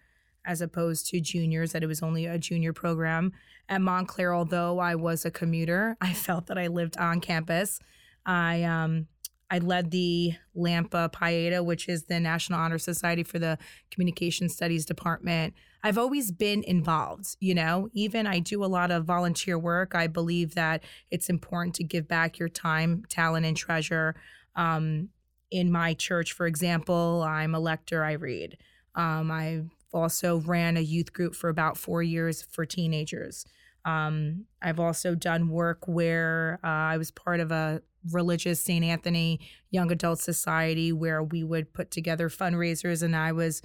as 0.47 0.61
opposed 0.61 1.09
to 1.09 1.21
juniors, 1.21 1.73
that 1.73 1.83
it 1.83 1.87
was 1.87 2.03
only 2.03 2.27
a 2.27 2.39
junior 2.39 2.73
program. 2.73 3.33
At 3.69 3.81
Montclair, 3.81 4.35
although 4.35 4.79
I 4.79 4.95
was 4.95 5.25
a 5.25 5.31
commuter, 5.31 5.97
I 6.01 6.13
felt 6.13 6.47
that 6.47 6.59
I 6.59 6.69
lived 6.69 6.97
on 6.97 7.21
campus. 7.21 7.79
I 8.25 8.63
um, 8.63 9.09
I 9.53 9.59
led 9.59 9.91
the 9.91 10.33
Lambda 10.55 11.11
Pi 11.11 11.35
Eta, 11.35 11.63
which 11.63 11.87
is 11.87 12.05
the 12.05 12.19
National 12.19 12.59
Honor 12.59 12.79
Society 12.79 13.23
for 13.23 13.39
the 13.39 13.59
Communication 13.91 14.49
Studies 14.49 14.87
Department. 14.87 15.53
I've 15.83 15.99
always 15.99 16.33
been 16.33 16.65
involved, 16.65 17.37
you 17.39 17.55
know, 17.55 17.91
even 17.93 18.27
I 18.27 18.39
do 18.39 18.65
a 18.65 18.67
lot 18.67 18.91
of 18.91 19.05
volunteer 19.05 19.59
work. 19.59 19.95
I 19.95 20.07
believe 20.07 20.55
that 20.55 20.83
it's 21.11 21.29
important 21.29 21.75
to 21.75 21.85
give 21.85 22.09
back 22.09 22.39
your 22.39 22.49
time, 22.49 23.03
talent, 23.11 23.45
and 23.45 23.55
treasure. 23.55 24.15
Um, 24.57 25.11
in 25.51 25.71
my 25.71 25.93
church, 25.93 26.33
for 26.33 26.47
example, 26.47 27.23
I'm 27.23 27.55
a 27.55 27.61
lector, 27.61 28.03
I 28.03 28.13
read. 28.13 28.57
Um, 28.95 29.31
I 29.31 29.65
also 29.93 30.39
ran 30.39 30.79
a 30.79 30.81
youth 30.81 31.13
group 31.13 31.35
for 31.35 31.51
about 31.51 31.77
four 31.77 32.03
years 32.03 32.41
for 32.41 32.65
teenagers. 32.65 33.45
Um, 33.85 34.47
I've 34.63 34.81
also 34.81 35.15
done 35.15 35.51
work 35.51 35.87
where 35.87 36.59
uh, 36.65 36.69
I 36.69 36.97
was 36.97 37.11
part 37.11 37.41
of 37.41 37.51
a 37.53 37.83
religious 38.11 38.61
St. 38.61 38.85
Anthony 38.85 39.41
Young 39.71 39.91
Adult 39.93 40.19
Society 40.19 40.93
where 40.93 41.23
we 41.23 41.45
would 41.45 41.73
put 41.73 41.91
together 41.91 42.29
fundraisers 42.29 43.03
and 43.03 43.15
I 43.15 43.33
was 43.33 43.63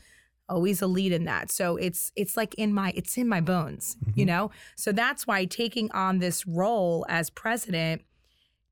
always 0.50 0.82
a 0.82 0.88
lead 0.88 1.12
in 1.12 1.25
that. 1.25 1.51
So 1.51 1.75
it's 1.77 2.12
it's 2.15 2.38
like 2.38 2.53
in 2.56 2.74
my 2.74 2.94
it's 2.96 3.17
in 3.17 3.27
my 3.27 3.41
bones, 3.41 3.98
mm-hmm. 3.98 4.20
you 4.20 4.25
know? 4.25 4.51
So 4.75 4.91
that's 4.91 5.27
why 5.27 5.46
taking 5.46 5.91
on 5.91 6.20
this 6.20 6.48
role 6.48 7.06
as 7.10 7.29
president 7.29 8.03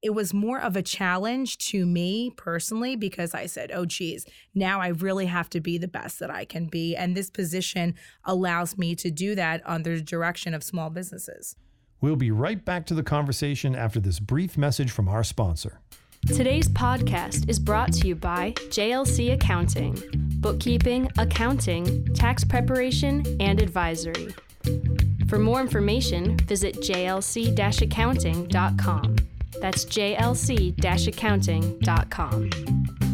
it 0.05 0.13
was 0.13 0.35
more 0.35 0.59
of 0.61 0.75
a 0.75 0.83
challenge 0.83 1.57
to 1.57 1.83
me 1.83 2.29
personally 2.37 2.95
because 2.95 3.33
I 3.33 3.47
said, 3.47 3.71
oh, 3.73 3.85
geez, 3.85 4.27
now 4.53 4.79
I 4.79 4.89
really 4.89 5.25
have 5.25 5.49
to 5.49 5.59
be 5.59 5.79
the 5.79 5.87
best 5.87 6.19
that 6.19 6.29
I 6.29 6.45
can 6.45 6.67
be. 6.67 6.95
And 6.95 7.17
this 7.17 7.31
position 7.31 7.95
allows 8.23 8.77
me 8.77 8.93
to 8.97 9.09
do 9.09 9.33
that 9.33 9.63
under 9.65 9.95
the 9.95 10.03
direction 10.03 10.53
of 10.53 10.63
small 10.63 10.91
businesses. 10.91 11.55
We'll 12.01 12.15
be 12.15 12.31
right 12.31 12.63
back 12.63 12.85
to 12.87 12.93
the 12.93 13.03
conversation 13.03 13.75
after 13.75 13.99
this 13.99 14.19
brief 14.19 14.57
message 14.57 14.91
from 14.91 15.07
our 15.07 15.23
sponsor. 15.23 15.79
Today's 16.27 16.67
podcast 16.67 17.47
is 17.49 17.59
brought 17.59 17.93
to 17.93 18.07
you 18.07 18.15
by 18.15 18.51
JLC 18.69 19.33
Accounting 19.33 20.01
bookkeeping, 20.39 21.09
accounting, 21.17 22.05
tax 22.13 22.43
preparation, 22.43 23.23
and 23.39 23.59
advisory. 23.59 24.27
For 25.27 25.39
more 25.39 25.59
information, 25.59 26.37
visit 26.37 26.75
jlc 26.77 27.81
accounting.com. 27.81 29.15
That's 29.59 29.85
jlc 29.85 31.07
accounting.com. 31.07 33.04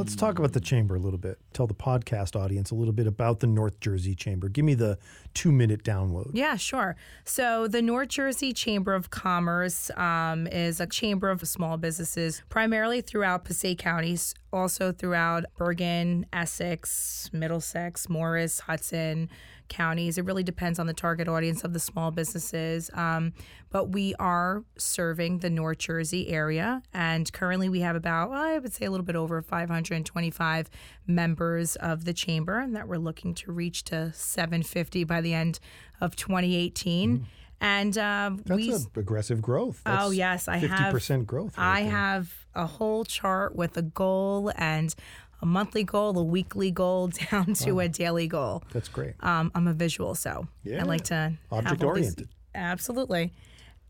Let's 0.00 0.16
talk 0.16 0.38
about 0.38 0.54
the 0.54 0.60
chamber 0.60 0.96
a 0.96 0.98
little 0.98 1.18
bit. 1.18 1.38
Tell 1.52 1.66
the 1.66 1.74
podcast 1.74 2.34
audience 2.34 2.70
a 2.70 2.74
little 2.74 2.94
bit 2.94 3.06
about 3.06 3.40
the 3.40 3.46
North 3.46 3.80
Jersey 3.80 4.14
Chamber. 4.14 4.48
Give 4.48 4.64
me 4.64 4.72
the 4.72 4.98
two 5.34 5.52
minute 5.52 5.84
download. 5.84 6.30
Yeah, 6.32 6.56
sure. 6.56 6.96
So, 7.24 7.68
the 7.68 7.82
North 7.82 8.08
Jersey 8.08 8.54
Chamber 8.54 8.94
of 8.94 9.10
Commerce 9.10 9.90
um, 9.98 10.46
is 10.46 10.80
a 10.80 10.86
chamber 10.86 11.28
of 11.28 11.46
small 11.46 11.76
businesses 11.76 12.42
primarily 12.48 13.02
throughout 13.02 13.44
Passaic 13.44 13.78
counties, 13.78 14.34
also 14.54 14.90
throughout 14.90 15.44
Bergen, 15.58 16.24
Essex, 16.32 17.28
Middlesex, 17.34 18.08
Morris, 18.08 18.60
Hudson, 18.60 19.28
counties. 19.70 20.18
It 20.18 20.26
really 20.26 20.42
depends 20.42 20.78
on 20.78 20.86
the 20.86 20.92
target 20.92 21.28
audience 21.28 21.64
of 21.64 21.72
the 21.72 21.80
small 21.80 22.10
businesses. 22.10 22.90
Um, 22.92 23.32
but 23.70 23.86
we 23.92 24.14
are 24.16 24.64
serving 24.76 25.38
the 25.38 25.48
North 25.48 25.78
Jersey 25.78 26.28
area. 26.28 26.82
And 26.92 27.32
currently 27.32 27.70
we 27.70 27.80
have 27.80 27.96
about, 27.96 28.30
well, 28.30 28.42
I 28.42 28.58
would 28.58 28.74
say 28.74 28.84
a 28.84 28.90
little 28.90 29.06
bit 29.06 29.16
over 29.16 29.40
525 29.40 30.68
members 31.06 31.76
of 31.76 32.04
the 32.04 32.12
chamber 32.12 32.58
and 32.58 32.76
that 32.76 32.86
we're 32.86 32.98
looking 32.98 33.32
to 33.34 33.52
reach 33.52 33.84
to 33.84 34.12
750 34.12 35.04
by 35.04 35.22
the 35.22 35.32
end 35.32 35.60
of 36.00 36.16
2018. 36.16 37.18
Mm-hmm. 37.18 37.24
And 37.62 37.98
uh, 37.98 38.30
that's 38.44 38.56
we, 38.56 38.74
aggressive 38.96 39.42
growth. 39.42 39.82
That's 39.84 40.02
oh 40.02 40.10
yes, 40.10 40.48
I 40.48 40.60
50% 40.60 40.68
have 40.68 40.94
50% 40.94 41.26
growth. 41.26 41.58
Right 41.58 41.80
I 41.80 41.82
there. 41.82 41.90
have 41.90 42.46
a 42.54 42.66
whole 42.66 43.04
chart 43.04 43.54
with 43.54 43.76
a 43.76 43.82
goal 43.82 44.50
and 44.56 44.94
a 45.42 45.46
monthly 45.46 45.84
goal, 45.84 46.18
a 46.18 46.22
weekly 46.22 46.70
goal, 46.70 47.08
down 47.30 47.54
to 47.54 47.72
wow. 47.72 47.84
a 47.84 47.88
daily 47.88 48.28
goal. 48.28 48.62
That's 48.72 48.88
great. 48.88 49.14
Um, 49.20 49.50
I'm 49.54 49.66
a 49.66 49.72
visual, 49.72 50.14
so 50.14 50.46
yeah. 50.64 50.80
I 50.80 50.84
like 50.84 51.04
to 51.04 51.34
object 51.50 51.82
oriented. 51.82 52.28
Absolutely. 52.54 53.32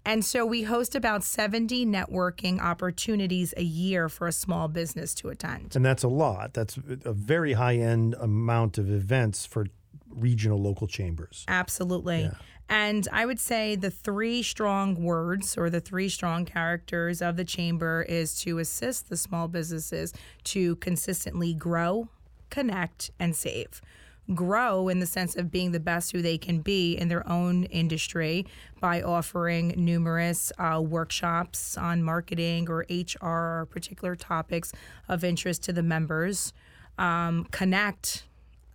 And 0.05 0.25
so 0.25 0.47
we 0.47 0.63
host 0.63 0.95
about 0.95 1.23
70 1.23 1.85
networking 1.85 2.59
opportunities 2.61 3.53
a 3.57 3.63
year 3.63 4.09
for 4.09 4.27
a 4.27 4.33
small 4.33 4.67
business 4.67 5.15
to 5.17 5.29
attend. 5.29 5.77
And 5.77 5.85
that's 5.85 6.03
a 6.03 6.09
lot. 6.09 6.55
That's 6.55 6.79
a 7.05 7.13
very 7.13 7.53
high 7.53 7.77
end 7.77 8.15
amount 8.19 8.79
of 8.79 8.91
events 8.91 9.45
for 9.45 9.67
regional 10.09 10.61
local 10.61 10.87
chambers. 10.87 11.45
Absolutely. 11.49 12.23
Yeah. 12.23 12.35
And 12.71 13.09
I 13.13 13.27
would 13.27 13.41
say 13.41 13.75
the 13.75 13.91
three 13.91 14.45
strong 14.45 14.95
words 15.03 15.59
or 15.59 15.71
the 15.71 15.81
three 15.81 16.09
strong 16.09 16.45
characters 16.45 17.21
of 17.21 17.37
the 17.37 17.45
chamber 17.45 18.07
is 18.09 18.41
to 18.43 18.61
assist 18.61 19.09
the 19.09 19.17
small 19.17 19.49
businesses 19.49 20.15
to 20.45 20.77
consistently 20.77 21.53
grow, 21.53 22.09
connect, 22.49 23.11
and 23.19 23.35
save. 23.35 23.83
Grow 24.37 24.89
in 24.89 25.01
the 25.01 25.07
sense 25.07 25.35
of 25.35 25.51
being 25.51 25.73
the 25.73 25.81
best 25.81 26.13
who 26.13 26.23
they 26.23 26.39
can 26.39 26.61
be 26.61 26.97
in 26.97 27.09
their 27.09 27.29
own 27.29 27.65
industry 27.65 28.47
by 28.79 29.03
offering 29.03 29.75
numerous 29.77 30.53
uh, 30.57 30.81
workshops 30.81 31.77
on 31.77 32.05
marketing 32.05 32.71
or 32.71 32.87
HR 32.89 33.27
or 33.27 33.69
particular 33.69 34.15
topics 34.15 34.73
of 35.09 35.25
interest 35.25 35.65
to 35.65 35.73
the 35.73 35.83
members. 35.83 36.53
Um, 36.99 37.49
connect 37.51 38.27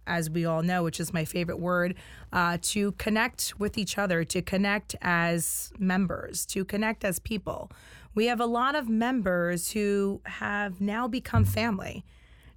as 0.07 0.29
we 0.29 0.45
all 0.45 0.62
know, 0.62 0.83
which 0.83 1.00
is 1.00 1.13
my 1.13 1.25
favorite 1.25 1.59
word, 1.59 1.95
uh, 2.31 2.57
to 2.62 2.91
connect 2.93 3.53
with 3.57 3.77
each 3.77 3.97
other, 3.97 4.24
to 4.24 4.41
connect 4.41 4.95
as 5.01 5.71
members, 5.79 6.45
to 6.47 6.65
connect 6.65 7.03
as 7.03 7.19
people. 7.19 7.71
We 8.13 8.27
have 8.27 8.39
a 8.39 8.45
lot 8.45 8.75
of 8.75 8.88
members 8.88 9.71
who 9.71 10.21
have 10.25 10.79
now 10.79 11.07
become 11.07 11.45
family. 11.45 12.05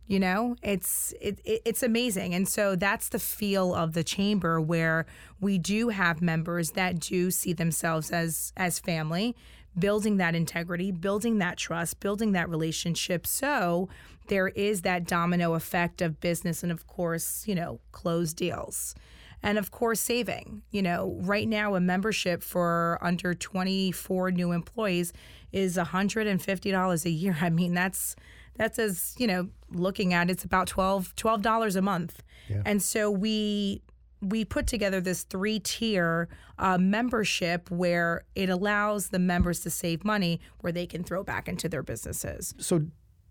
You 0.06 0.20
know, 0.20 0.56
it's 0.62 1.12
it, 1.20 1.38
it's 1.44 1.82
amazing, 1.82 2.34
and 2.34 2.48
so 2.48 2.74
that's 2.74 3.10
the 3.10 3.18
feel 3.18 3.74
of 3.74 3.92
the 3.92 4.02
chamber 4.02 4.58
where 4.58 5.04
we 5.38 5.58
do 5.58 5.90
have 5.90 6.22
members 6.22 6.70
that 6.70 6.98
do 6.98 7.30
see 7.30 7.52
themselves 7.52 8.10
as 8.10 8.54
as 8.56 8.78
family, 8.78 9.36
building 9.78 10.18
that 10.18 10.34
integrity, 10.34 10.92
building 10.92 11.38
that 11.38 11.56
trust, 11.56 12.00
building 12.00 12.32
that 12.32 12.48
relationship, 12.48 13.26
so 13.26 13.88
there 14.28 14.48
is 14.48 14.82
that 14.82 15.06
domino 15.06 15.54
effect 15.54 16.02
of 16.02 16.20
business 16.20 16.62
and, 16.62 16.70
of 16.70 16.86
course, 16.86 17.44
you 17.46 17.54
know, 17.54 17.80
closed 17.92 18.36
deals. 18.36 18.94
And 19.42 19.56
of 19.56 19.70
course, 19.70 20.00
saving. 20.00 20.62
You 20.70 20.82
know, 20.82 21.16
right 21.20 21.48
now, 21.48 21.76
a 21.76 21.80
membership 21.80 22.42
for 22.42 22.98
under 23.00 23.34
24 23.34 24.32
new 24.32 24.52
employees 24.52 25.12
is 25.52 25.76
$150 25.76 27.04
a 27.04 27.10
year. 27.10 27.38
I 27.40 27.50
mean, 27.50 27.74
that's 27.74 28.16
that's 28.58 28.78
as 28.78 29.14
you 29.16 29.26
know 29.26 29.48
looking 29.70 30.12
at 30.12 30.28
it's 30.28 30.44
about 30.44 30.66
12 30.66 31.14
dollars 31.40 31.76
a 31.76 31.82
month 31.82 32.22
yeah. 32.48 32.62
and 32.66 32.82
so 32.82 33.10
we 33.10 33.80
we 34.20 34.44
put 34.44 34.66
together 34.66 35.00
this 35.00 35.22
three 35.22 35.60
tier 35.60 36.28
uh, 36.58 36.78
membership 36.78 37.70
where 37.70 38.24
it 38.34 38.48
allows 38.48 39.08
the 39.08 39.18
members 39.18 39.60
to 39.60 39.70
save 39.70 40.04
money 40.04 40.40
where 40.60 40.72
they 40.72 40.86
can 40.86 41.04
throw 41.04 41.22
back 41.22 41.48
into 41.48 41.68
their 41.68 41.82
businesses 41.82 42.54
so 42.58 42.82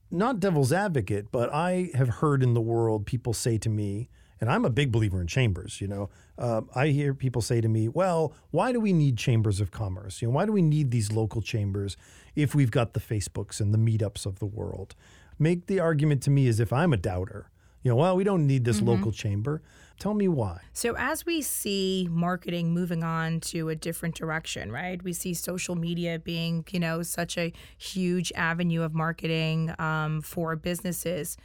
not 0.10 0.40
devil's 0.40 0.72
advocate, 0.72 1.32
but 1.32 1.54
I 1.54 1.90
have 1.94 2.10
heard 2.10 2.42
in 2.42 2.54
the 2.54 2.62
world 2.62 3.06
people 3.06 3.34
say 3.34 3.58
to 3.58 3.70
me, 3.70 4.10
and 4.40 4.50
I'm 4.50 4.66
a 4.66 4.70
big 4.70 4.92
believer 4.92 5.20
in 5.20 5.28
chambers. 5.28 5.82
You 5.82 5.88
know, 5.88 6.10
uh, 6.38 6.62
I 6.76 6.88
hear 6.88 7.14
people 7.14 7.42
say 7.42 7.60
to 7.60 7.68
me, 7.68 7.88
"Well, 7.88 8.34
why 8.52 8.72
do 8.72 8.80
we 8.80 8.94
need 8.94 9.18
chambers 9.18 9.60
of 9.60 9.72
commerce? 9.72 10.22
You 10.22 10.28
know, 10.28 10.34
why 10.34 10.46
do 10.46 10.52
we 10.52 10.62
need 10.62 10.92
these 10.92 11.12
local 11.12 11.42
chambers 11.42 11.98
if 12.36 12.54
we've 12.54 12.72
got 12.72 12.94
the 12.94 13.00
Facebooks 13.00 13.60
and 13.60 13.74
the 13.74 13.78
meetups 13.78 14.26
of 14.26 14.40
the 14.40 14.46
world?" 14.46 14.96
Make 15.40 15.68
the 15.68 15.80
argument 15.80 16.24
to 16.24 16.32
me 16.32 16.48
as 16.48 16.60
if 16.60 16.72
I'm 16.72 16.94
a 16.94 16.98
doubter. 16.98 17.50
You 17.84 17.92
know, 17.92 17.98
well, 17.98 18.16
we 18.16 18.24
don't 18.24 18.48
need 18.48 18.64
this 18.64 18.78
mm-hmm. 18.78 18.90
local 18.90 19.12
chamber. 19.12 19.62
Tell 20.00 20.14
me 20.14 20.28
why. 20.28 20.62
So, 20.74 20.96
as 20.96 21.26
we 21.26 21.42
see 21.42 22.08
marketing 22.12 22.72
moving 22.72 23.04
on 23.04 23.40
to 23.42 23.70
a 23.70 23.76
different 23.76 24.14
direction, 24.14 24.72
right? 24.72 25.02
We 25.02 25.12
see 25.14 25.34
social 25.34 25.76
media 25.76 26.20
being, 26.20 26.66
you 26.70 26.80
know, 26.80 27.02
such 27.02 27.38
a 27.38 27.52
huge 27.78 28.32
avenue 28.36 28.84
of 28.84 28.94
marketing 28.94 29.74
um, 29.80 30.22
for 30.22 30.56
businesses. 30.56 31.36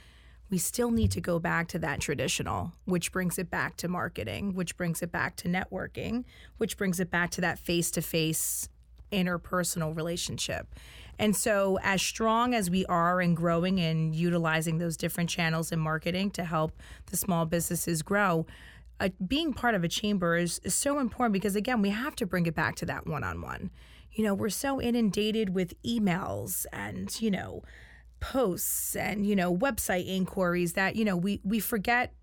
We 0.50 0.59
still 0.59 0.90
need 0.90 1.11
to 1.12 1.21
go 1.23 1.38
back 1.38 1.68
to 1.68 1.78
that 1.78 2.00
traditional, 2.00 2.73
which 2.85 3.11
brings 3.11 3.38
it 3.38 3.50
back 3.50 3.78
to 3.78 3.88
marketing, 3.88 4.54
which 4.54 4.76
brings 4.76 5.02
it 5.02 5.11
back 5.11 5.35
to 5.37 5.49
networking, 5.49 6.25
which 6.59 6.76
brings 6.76 7.00
it 7.00 7.11
back 7.11 7.30
to 7.30 7.40
that 7.40 7.59
face 7.59 7.90
to 7.92 8.02
face 8.02 8.68
interpersonal 9.12 9.95
relationship. 9.95 10.75
And 11.19 11.37
so, 11.37 11.78
as 11.83 12.02
strong 12.02 12.54
as 12.54 12.71
we 12.71 12.87
are 12.87 13.21
in 13.21 13.35
growing 13.35 13.78
and 13.78 14.14
utilizing 14.14 14.78
those 14.78 14.97
different 14.97 15.31
channels 15.31 15.71
in 15.71 15.78
marketing 15.78 16.31
to 16.33 16.45
help 16.45 16.73
the 17.07 17.16
small 17.16 17.45
businesses 17.45 18.02
grow, 18.02 18.47
uh, 18.99 19.11
being 19.26 19.52
part 19.52 19.75
of 19.75 19.85
a 19.85 19.88
chamber 19.88 20.37
is, 20.37 20.61
is 20.64 20.75
so 20.75 20.99
important 20.99 21.33
because, 21.33 21.54
again, 21.54 21.83
we 21.83 21.90
have 21.90 22.16
to 22.16 22.26
bring 22.26 22.47
it 22.47 22.54
back 22.54 22.76
to 22.76 22.87
that 22.87 23.07
one 23.07 23.23
on 23.23 23.40
one. 23.40 23.71
You 24.12 24.25
know, 24.25 24.35
we're 24.35 24.49
so 24.49 24.81
inundated 24.81 25.54
with 25.54 25.81
emails 25.83 26.66
and, 26.73 27.21
you 27.21 27.31
know, 27.31 27.62
posts 28.21 28.95
and, 28.97 29.26
you 29.26 29.35
know, 29.35 29.54
website 29.57 30.07
inquiries 30.07 30.75
that, 30.75 30.97
you 30.97 31.04
know, 31.04 31.16
we, 31.16 31.40
we 31.45 31.61
forget 31.61 32.14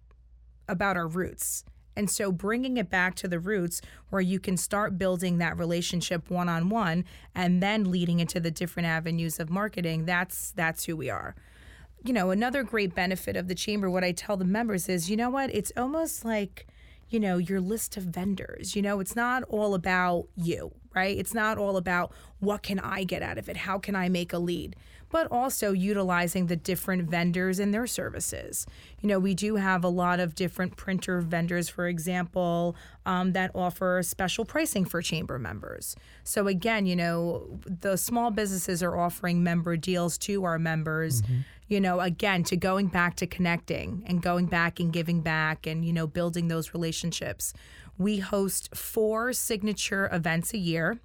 about 0.67 0.97
our 0.97 1.07
roots. 1.07 1.63
And 1.95 2.09
so 2.09 2.31
bringing 2.31 2.77
it 2.77 2.89
back 2.89 3.15
to 3.15 3.27
the 3.27 3.39
roots 3.39 3.81
where 4.09 4.21
you 4.21 4.39
can 4.39 4.57
start 4.57 4.97
building 4.97 5.37
that 5.37 5.57
relationship 5.57 6.29
one 6.29 6.47
on 6.47 6.69
one 6.69 7.05
and 7.35 7.61
then 7.61 7.91
leading 7.91 8.19
into 8.19 8.39
the 8.39 8.51
different 8.51 8.87
avenues 8.87 9.39
of 9.39 9.49
marketing, 9.49 10.05
that's 10.05 10.51
that's 10.51 10.85
who 10.85 10.95
we 10.95 11.09
are. 11.09 11.35
You 12.03 12.13
know, 12.13 12.31
another 12.31 12.63
great 12.63 12.95
benefit 12.95 13.35
of 13.35 13.47
the 13.49 13.55
chamber, 13.55 13.89
what 13.89 14.05
I 14.05 14.13
tell 14.13 14.37
the 14.37 14.45
members 14.45 14.87
is, 14.87 15.09
you 15.09 15.17
know 15.17 15.29
what? 15.29 15.53
It's 15.53 15.73
almost 15.75 16.23
like 16.23 16.67
you 17.09 17.19
know, 17.19 17.37
your 17.37 17.59
list 17.59 17.97
of 17.97 18.03
vendors. 18.03 18.75
You 18.75 18.81
know, 18.81 18.99
it's 18.99 19.15
not 19.15 19.43
all 19.49 19.73
about 19.73 20.27
you, 20.35 20.71
right? 20.99 21.17
It's 21.17 21.33
not 21.33 21.57
all 21.57 21.77
about 21.77 22.11
what 22.39 22.61
can 22.61 22.79
I 22.79 23.05
get 23.05 23.21
out 23.21 23.37
of 23.37 23.47
it? 23.47 23.55
How 23.57 23.79
can 23.79 23.95
I 23.95 24.09
make 24.09 24.33
a 24.33 24.37
lead? 24.37 24.75
But 25.09 25.31
also 25.31 25.71
utilizing 25.71 26.47
the 26.47 26.55
different 26.55 27.09
vendors 27.09 27.57
and 27.57 27.73
their 27.73 27.87
services. 27.87 28.67
You 29.01 29.07
know, 29.09 29.17
we 29.17 29.33
do 29.33 29.55
have 29.55 29.83
a 29.83 29.87
lot 29.87 30.19
of 30.19 30.35
different 30.35 30.75
printer 30.75 31.21
vendors, 31.21 31.69
for 31.69 31.87
example, 31.87 32.75
um, 33.05 33.31
that 33.31 33.51
offer 33.55 34.01
special 34.03 34.45
pricing 34.45 34.85
for 34.85 35.01
chamber 35.01 35.39
members. 35.39 35.95
So, 36.23 36.47
again, 36.47 36.85
you 36.85 36.95
know, 36.95 37.59
the 37.65 37.95
small 37.97 38.29
businesses 38.29 38.83
are 38.83 38.95
offering 38.95 39.41
member 39.41 39.77
deals 39.77 40.17
to 40.19 40.43
our 40.43 40.59
members. 40.59 41.21
Mm-hmm 41.21 41.39
you 41.69 41.79
know, 41.79 41.99
again, 41.99 42.43
to 42.43 42.57
going 42.57 42.87
back 42.87 43.15
to 43.17 43.27
connecting 43.27 44.03
and 44.07 44.23
going 44.23 44.47
back 44.47 44.79
and 44.79 44.91
giving 44.91 45.21
back 45.21 45.67
and, 45.67 45.85
you 45.85 45.93
know, 45.93 46.07
building 46.07 46.47
those 46.47 46.73
relationships. 46.73 47.53
We 47.99 48.17
host 48.17 48.75
four 48.75 49.33
signature 49.33 50.09
events 50.11 50.53
a 50.53 50.57
year 50.57 50.99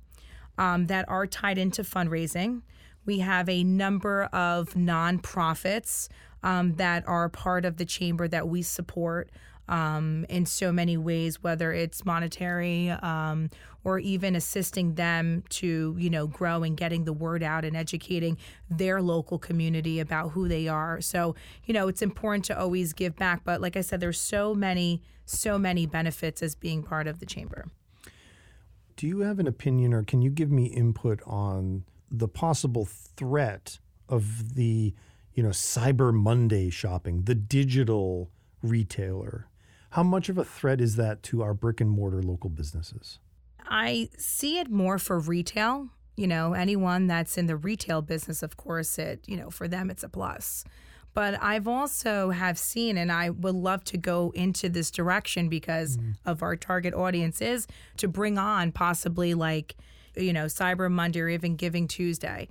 um, 0.57 0.87
that 0.87 1.07
are 1.09 1.27
tied 1.27 1.59
into 1.59 1.83
fundraising. 1.83 2.63
We 3.05 3.19
have 3.19 3.49
a 3.49 3.65
number 3.65 4.25
of 4.33 4.71
nonprofits 4.71 6.09
um, 6.43 6.77
that 6.77 7.07
are 7.09 7.29
part 7.29 7.65
of 7.65 7.77
the 7.79 7.85
chamber 7.85 8.29
that 8.29 8.49
we 8.49 8.63
support. 8.63 9.31
Um, 9.69 10.27
in 10.29 10.47
so 10.47 10.73
many 10.73 10.97
ways, 10.97 11.43
whether 11.43 11.73
it's 11.73 12.05
monetary 12.05 12.91
um, 12.91 13.51
or 13.83 13.99
even 13.99 14.37
assisting 14.37 14.95
them 14.95 15.43
to, 15.49 15.95
you 15.99 16.11
know, 16.11 16.27
grow 16.27 16.63
and 16.63 16.77
getting 16.77 17.05
the 17.05 17.13
word 17.13 17.43
out 17.43 17.65
and 17.65 17.77
educating 17.77 18.37
their 18.71 19.01
local 19.01 19.39
community 19.39 20.01
about 20.01 20.31
who 20.31 20.49
they 20.49 20.69
are. 20.69 21.01
So, 21.01 21.35
you 21.65 21.75
know, 21.75 21.89
it's 21.89 22.03
important 22.03 22.45
to 22.47 22.59
always 22.59 22.93
give 22.93 23.17
back. 23.17 23.43
But 23.45 23.61
like 23.61 23.77
I 23.77 23.81
said, 23.81 24.01
there's 24.01 24.21
so 24.21 24.55
many, 24.55 25.03
so 25.25 25.59
many 25.59 25.87
benefits 25.87 26.43
as 26.43 26.55
being 26.55 26.83
part 26.83 27.07
of 27.07 27.21
the 27.21 27.27
chamber. 27.27 27.67
Do 28.97 29.07
you 29.07 29.21
have 29.21 29.39
an 29.39 29.47
opinion 29.47 29.93
or 29.93 30.03
can 30.03 30.23
you 30.23 30.31
give 30.31 30.51
me 30.51 30.67
input 30.67 31.21
on 31.27 31.85
the 32.11 32.29
possible 32.29 32.85
threat 32.85 33.79
of 34.09 34.55
the, 34.55 34.95
you 35.33 35.43
know, 35.43 35.49
Cyber 35.49 36.13
Monday 36.15 36.71
shopping, 36.71 37.23
the 37.25 37.35
digital 37.35 38.31
retailer? 38.63 39.49
How 39.95 40.03
much 40.03 40.29
of 40.29 40.39
a 40.39 40.45
threat 40.45 40.81
is 40.81 40.97
that 40.97 41.23
to 41.25 41.43
our 41.43 41.55
brick 41.55 41.81
and 41.81 41.89
mortar 41.89 42.21
local 42.21 42.51
businesses? 42.51 43.21
I 43.65 44.09
see 44.19 44.59
it 44.59 44.69
more 44.69 44.99
for 44.99 45.21
retail. 45.21 45.89
You 46.17 46.27
know, 46.27 46.53
anyone 46.53 47.07
that's 47.07 47.39
in 47.39 47.47
the 47.47 47.55
retail 47.55 48.03
business, 48.03 48.43
of 48.43 48.57
course, 48.57 48.99
it, 48.99 49.23
you 49.29 49.37
know, 49.37 49.51
for 49.51 49.69
them 49.69 49.91
it's 49.91 50.03
a 50.03 50.09
plus. 50.09 50.65
But 51.15 51.41
I've 51.41 51.69
also 51.69 52.31
have 52.31 52.59
seen, 52.59 52.99
and 52.99 53.13
I 53.13 53.31
would 53.31 53.55
love 53.55 53.85
to 53.85 53.97
go 53.97 54.33
into 54.35 54.69
this 54.69 54.91
direction 54.91 55.49
because 55.49 55.97
mm. 55.97 56.17
of 56.27 56.43
our 56.43 56.57
target 56.57 56.93
audience 56.93 57.41
is 57.41 57.69
to 57.99 58.09
bring 58.09 58.37
on 58.37 58.73
possibly 58.73 59.33
like, 59.33 59.77
you 60.17 60.33
know, 60.33 60.47
Cyber 60.47 60.91
Monday 60.91 61.21
or 61.21 61.29
even 61.29 61.55
Giving 61.55 61.87
Tuesday, 61.87 62.49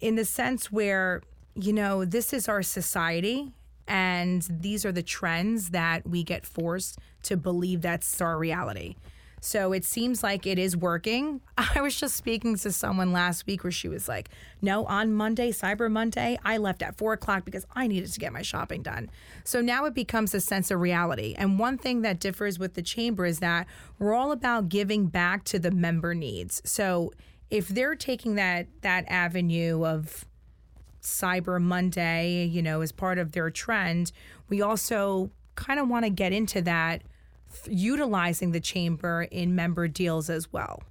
in 0.00 0.16
the 0.16 0.24
sense 0.24 0.72
where, 0.72 1.22
you 1.54 1.72
know, 1.72 2.04
this 2.04 2.32
is 2.32 2.48
our 2.48 2.64
society 2.64 3.52
and 3.88 4.46
these 4.48 4.84
are 4.84 4.92
the 4.92 5.02
trends 5.02 5.70
that 5.70 6.06
we 6.06 6.22
get 6.22 6.46
forced 6.46 6.98
to 7.24 7.36
believe 7.36 7.82
that's 7.82 8.20
our 8.20 8.38
reality. 8.38 8.96
So 9.40 9.72
it 9.72 9.84
seems 9.84 10.22
like 10.22 10.46
it 10.46 10.58
is 10.58 10.76
working. 10.76 11.40
I 11.58 11.80
was 11.80 11.98
just 11.98 12.16
speaking 12.16 12.56
to 12.56 12.72
someone 12.72 13.12
last 13.12 13.46
week 13.46 13.64
where 13.64 13.70
she 13.70 13.88
was 13.88 14.08
like, 14.08 14.28
No, 14.60 14.84
on 14.86 15.12
Monday, 15.12 15.52
Cyber 15.52 15.90
Monday, 15.90 16.38
I 16.44 16.58
left 16.58 16.82
at 16.82 16.96
four 16.96 17.12
o'clock 17.12 17.44
because 17.44 17.66
I 17.74 17.86
needed 17.86 18.12
to 18.12 18.20
get 18.20 18.32
my 18.32 18.42
shopping 18.42 18.82
done. 18.82 19.10
So 19.44 19.60
now 19.60 19.84
it 19.84 19.94
becomes 19.94 20.34
a 20.34 20.40
sense 20.40 20.70
of 20.70 20.80
reality. 20.80 21.34
And 21.38 21.58
one 21.58 21.78
thing 21.78 22.02
that 22.02 22.20
differs 22.20 22.58
with 22.58 22.74
the 22.74 22.82
chamber 22.82 23.26
is 23.26 23.38
that 23.38 23.66
we're 23.98 24.14
all 24.14 24.32
about 24.32 24.68
giving 24.68 25.06
back 25.06 25.44
to 25.44 25.58
the 25.58 25.70
member 25.70 26.14
needs. 26.14 26.60
So 26.64 27.12
if 27.50 27.68
they're 27.68 27.94
taking 27.94 28.34
that 28.34 28.66
that 28.82 29.04
avenue 29.08 29.84
of 29.84 30.26
Cyber 31.02 31.60
Monday, 31.60 32.44
you 32.44 32.62
know, 32.62 32.80
as 32.80 32.92
part 32.92 33.18
of 33.18 33.32
their 33.32 33.50
trend, 33.50 34.12
we 34.48 34.62
also 34.62 35.30
kind 35.54 35.80
of 35.80 35.88
want 35.88 36.04
to 36.04 36.10
get 36.10 36.32
into 36.32 36.62
that 36.62 37.02
utilizing 37.66 38.52
the 38.52 38.60
chamber 38.60 39.26
in 39.30 39.54
member 39.54 39.88
deals 39.88 40.30
as 40.30 40.52
well. 40.52 40.82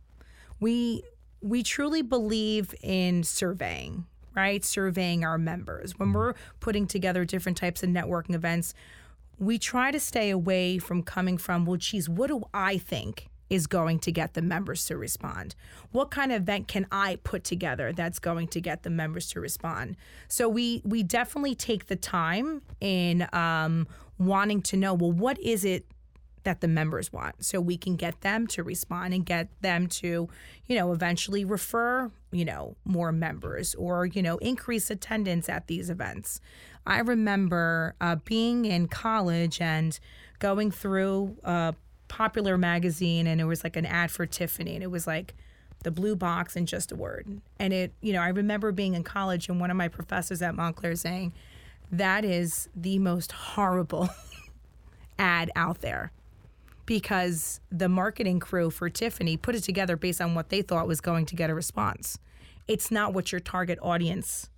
We 0.59 1.03
we 1.41 1.61
truly 1.61 2.01
believe 2.01 2.73
in 2.81 3.23
surveying, 3.23 4.05
right? 4.35 4.65
Surveying 4.65 5.23
our 5.23 5.37
members. 5.37 5.97
When 5.99 6.13
we're 6.13 6.33
putting 6.59 6.87
together 6.87 7.25
different 7.25 7.57
types 7.57 7.83
of 7.83 7.89
networking 7.89 8.33
events, 8.33 8.73
we 9.37 9.59
try 9.59 9.91
to 9.91 9.99
stay 9.99 10.31
away 10.31 10.79
from 10.79 11.03
coming 11.03 11.37
from, 11.37 11.65
well, 11.65 11.77
geez, 11.77 12.09
what 12.09 12.27
do 12.27 12.43
I 12.53 12.79
think? 12.79 13.27
Is 13.49 13.67
going 13.67 13.99
to 13.99 14.11
get 14.11 14.33
the 14.33 14.41
members 14.41 14.85
to 14.85 14.97
respond? 14.97 15.55
What 15.91 16.11
kind 16.11 16.31
of 16.31 16.41
event 16.41 16.67
can 16.67 16.87
I 16.91 17.17
put 17.23 17.43
together 17.43 17.93
that's 17.93 18.19
going 18.19 18.47
to 18.49 18.61
get 18.61 18.83
the 18.83 18.89
members 18.89 19.29
to 19.29 19.39
respond? 19.39 19.97
So 20.27 20.49
we 20.49 20.81
we 20.83 21.03
definitely 21.03 21.55
take 21.55 21.87
the 21.87 21.95
time 21.95 22.61
in 22.79 23.27
um, 23.33 23.87
wanting 24.17 24.61
to 24.61 24.77
know 24.77 24.93
well 24.93 25.11
what 25.11 25.39
is 25.39 25.63
it 25.63 25.85
that 26.43 26.61
the 26.61 26.67
members 26.67 27.11
want 27.11 27.43
so 27.43 27.59
we 27.59 27.75
can 27.75 27.97
get 27.97 28.21
them 28.21 28.47
to 28.47 28.63
respond 28.63 29.13
and 29.13 29.25
get 29.25 29.49
them 29.61 29.85
to 29.85 30.29
you 30.65 30.75
know 30.77 30.93
eventually 30.93 31.43
refer 31.43 32.09
you 32.31 32.45
know 32.45 32.75
more 32.85 33.11
members 33.11 33.75
or 33.75 34.05
you 34.05 34.21
know 34.21 34.37
increase 34.37 34.89
attendance 34.89 35.49
at 35.49 35.67
these 35.67 35.89
events 35.89 36.39
i 36.85 36.99
remember 36.99 37.95
uh, 37.99 38.15
being 38.23 38.63
in 38.63 38.87
college 38.87 39.59
and 39.59 39.99
going 40.39 40.71
through 40.71 41.35
uh, 41.43 41.73
popular 42.07 42.57
magazine 42.57 43.27
and 43.27 43.41
it 43.41 43.45
was 43.45 43.63
like 43.63 43.75
an 43.75 43.85
ad 43.85 44.11
for 44.11 44.25
Tiffany 44.25 44.75
and 44.75 44.83
it 44.83 44.91
was 44.91 45.07
like 45.07 45.33
the 45.83 45.91
blue 45.91 46.15
box 46.15 46.55
and 46.55 46.67
just 46.67 46.91
a 46.91 46.95
word. 46.95 47.41
And 47.59 47.73
it, 47.73 47.93
you 48.01 48.13
know, 48.13 48.21
I 48.21 48.29
remember 48.29 48.71
being 48.71 48.95
in 48.95 49.03
college 49.03 49.49
and 49.49 49.59
one 49.59 49.69
of 49.71 49.77
my 49.77 49.87
professors 49.87 50.41
at 50.41 50.55
Montclair 50.55 50.95
saying, 50.95 51.33
that 51.91 52.25
is 52.25 52.67
the 52.75 52.99
most 52.99 53.31
horrible 53.31 54.09
ad 55.19 55.51
out 55.55 55.81
there 55.81 56.11
because 56.85 57.59
the 57.71 57.89
marketing 57.89 58.39
crew 58.39 58.69
for 58.69 58.89
Tiffany 58.89 59.37
put 59.37 59.55
it 59.55 59.63
together 59.63 59.95
based 59.95 60.21
on 60.21 60.35
what 60.35 60.49
they 60.49 60.61
thought 60.61 60.87
was 60.87 61.01
going 61.01 61.25
to 61.27 61.35
get 61.35 61.49
a 61.49 61.53
response. 61.55 62.17
It's 62.67 62.91
not 62.91 63.13
what 63.13 63.31
your 63.31 63.39
target 63.39 63.79
audience 63.81 64.49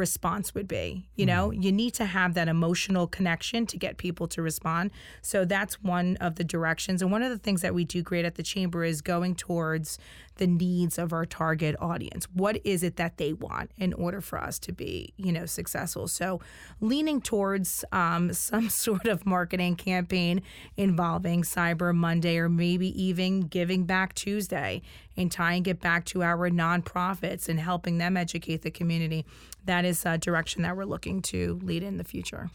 response 0.00 0.54
would 0.54 0.66
be. 0.66 1.06
You 1.14 1.26
know, 1.26 1.50
mm. 1.50 1.62
you 1.62 1.70
need 1.70 1.94
to 1.94 2.06
have 2.06 2.34
that 2.34 2.48
emotional 2.48 3.06
connection 3.06 3.66
to 3.66 3.76
get 3.76 3.98
people 3.98 4.26
to 4.28 4.42
respond. 4.42 4.90
So 5.22 5.44
that's 5.44 5.80
one 5.82 6.16
of 6.16 6.34
the 6.34 6.42
directions. 6.42 7.02
And 7.02 7.12
one 7.12 7.22
of 7.22 7.30
the 7.30 7.38
things 7.38 7.62
that 7.62 7.74
we 7.74 7.84
do 7.84 8.02
great 8.02 8.24
at 8.24 8.34
the 8.34 8.42
chamber 8.42 8.82
is 8.82 9.00
going 9.00 9.36
towards 9.36 9.98
the 10.36 10.46
needs 10.46 10.98
of 10.98 11.12
our 11.12 11.26
target 11.26 11.76
audience. 11.80 12.26
What 12.32 12.60
is 12.64 12.82
it 12.82 12.96
that 12.96 13.18
they 13.18 13.34
want 13.34 13.70
in 13.76 13.92
order 13.92 14.22
for 14.22 14.40
us 14.40 14.58
to 14.60 14.72
be, 14.72 15.12
you 15.18 15.32
know, 15.32 15.44
successful? 15.44 16.08
So 16.08 16.40
leaning 16.80 17.20
towards 17.20 17.84
um, 17.92 18.32
some 18.32 18.70
sort 18.70 19.06
of 19.06 19.26
marketing 19.26 19.76
campaign 19.76 20.42
involving 20.76 21.42
Cyber 21.42 21.94
Monday 21.94 22.38
or 22.38 22.48
maybe 22.48 22.88
even 23.00 23.42
Giving 23.42 23.84
Back 23.84 24.14
Tuesday 24.14 24.82
and 25.20 25.30
tying 25.30 25.66
it 25.66 25.80
back 25.80 26.04
to 26.06 26.22
our 26.22 26.50
nonprofits 26.50 27.48
and 27.48 27.60
helping 27.60 27.98
them 27.98 28.16
educate 28.16 28.62
the 28.62 28.70
community. 28.70 29.24
That 29.64 29.84
is 29.84 30.04
a 30.06 30.18
direction 30.18 30.62
that 30.62 30.76
we're 30.76 30.84
looking 30.84 31.22
to 31.22 31.60
lead 31.62 31.82
in 31.82 31.98
the 31.98 32.04
future. 32.04 32.50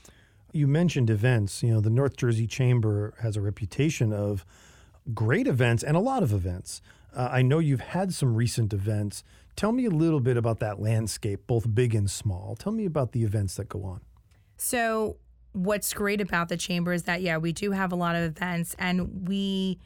You 0.51 0.67
mentioned 0.67 1.10
events. 1.10 1.62
You 1.62 1.73
know, 1.73 1.82
the 1.82 1.89
North 1.89 2.17
Jersey 2.17 2.47
Chamber 2.47 3.13
has 3.21 3.38
a 3.38 3.41
reputation 3.41 4.12
of 4.13 4.45
great 5.13 5.47
events 5.47 5.84
and 5.84 5.95
a 5.95 5.99
lot 5.99 6.23
of 6.23 6.34
events. 6.34 6.82
Uh, 7.15 7.30
I 7.32 7.41
know 7.41 7.60
you've 7.60 7.82
had 7.82 8.13
some 8.13 8.36
recent 8.36 8.73
events. 8.73 9.23
Tell 9.56 9.71
me 9.71 9.86
a 9.86 9.89
little 9.89 10.19
bit 10.19 10.36
about 10.36 10.60
that 10.60 10.82
landscape, 10.82 11.47
both 11.47 11.73
big 11.73 11.95
and 11.95 12.10
small. 12.10 12.56
Tell 12.56 12.73
me 12.73 12.86
about 12.86 13.12
the 13.12 13.23
events 13.23 13.56
that 13.56 13.69
go 13.69 13.84
on. 13.84 14.01
So, 14.58 15.17
what's 15.54 15.93
great 15.93 16.19
about 16.19 16.49
the 16.49 16.58
chamber 16.58 16.91
is 16.91 17.04
that, 17.04 17.21
yeah, 17.21 17.38
we 17.38 17.54
do 17.54 17.71
have 17.71 17.93
a 17.93 17.95
lot 17.95 18.15
of 18.15 18.23
events 18.23 18.75
and 18.78 19.28
we, 19.28 19.80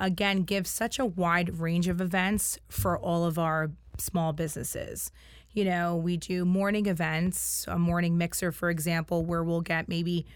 again, 0.00 0.42
give 0.42 0.66
such 0.66 0.98
a 0.98 1.04
wide 1.04 1.60
range 1.60 1.86
of 1.86 2.00
events 2.00 2.58
for 2.68 2.98
all 2.98 3.24
of 3.24 3.38
our 3.38 3.70
small 3.98 4.32
businesses. 4.32 5.12
You 5.52 5.64
know, 5.64 5.94
we 5.96 6.16
do 6.16 6.44
morning 6.44 6.86
events, 6.86 7.66
a 7.68 7.78
morning 7.78 8.16
mixer, 8.16 8.50
for 8.50 8.70
example, 8.70 9.24
where 9.24 9.44
we'll 9.44 9.60
get 9.60 9.88
maybe 9.88 10.26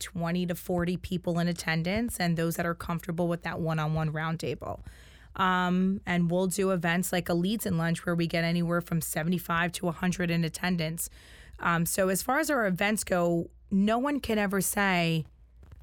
20 0.00 0.46
to 0.46 0.54
40 0.54 0.96
people 0.98 1.38
in 1.38 1.48
attendance 1.48 2.18
and 2.20 2.36
those 2.36 2.56
that 2.56 2.66
are 2.66 2.74
comfortable 2.74 3.26
with 3.26 3.42
that 3.42 3.60
one 3.60 3.78
on 3.78 3.94
one 3.94 4.12
roundtable. 4.12 4.80
Um, 5.36 6.00
and 6.06 6.30
we'll 6.30 6.48
do 6.48 6.70
events 6.70 7.12
like 7.12 7.28
a 7.28 7.34
Leads 7.34 7.66
and 7.66 7.78
Lunch 7.78 8.04
where 8.04 8.14
we 8.14 8.26
get 8.26 8.44
anywhere 8.44 8.80
from 8.80 9.00
75 9.00 9.72
to 9.72 9.86
100 9.86 10.30
in 10.30 10.44
attendance. 10.44 11.08
Um, 11.58 11.86
so, 11.86 12.08
as 12.08 12.22
far 12.22 12.38
as 12.38 12.50
our 12.50 12.66
events 12.66 13.04
go, 13.04 13.50
no 13.70 13.98
one 13.98 14.20
can 14.20 14.38
ever 14.38 14.60
say, 14.60 15.24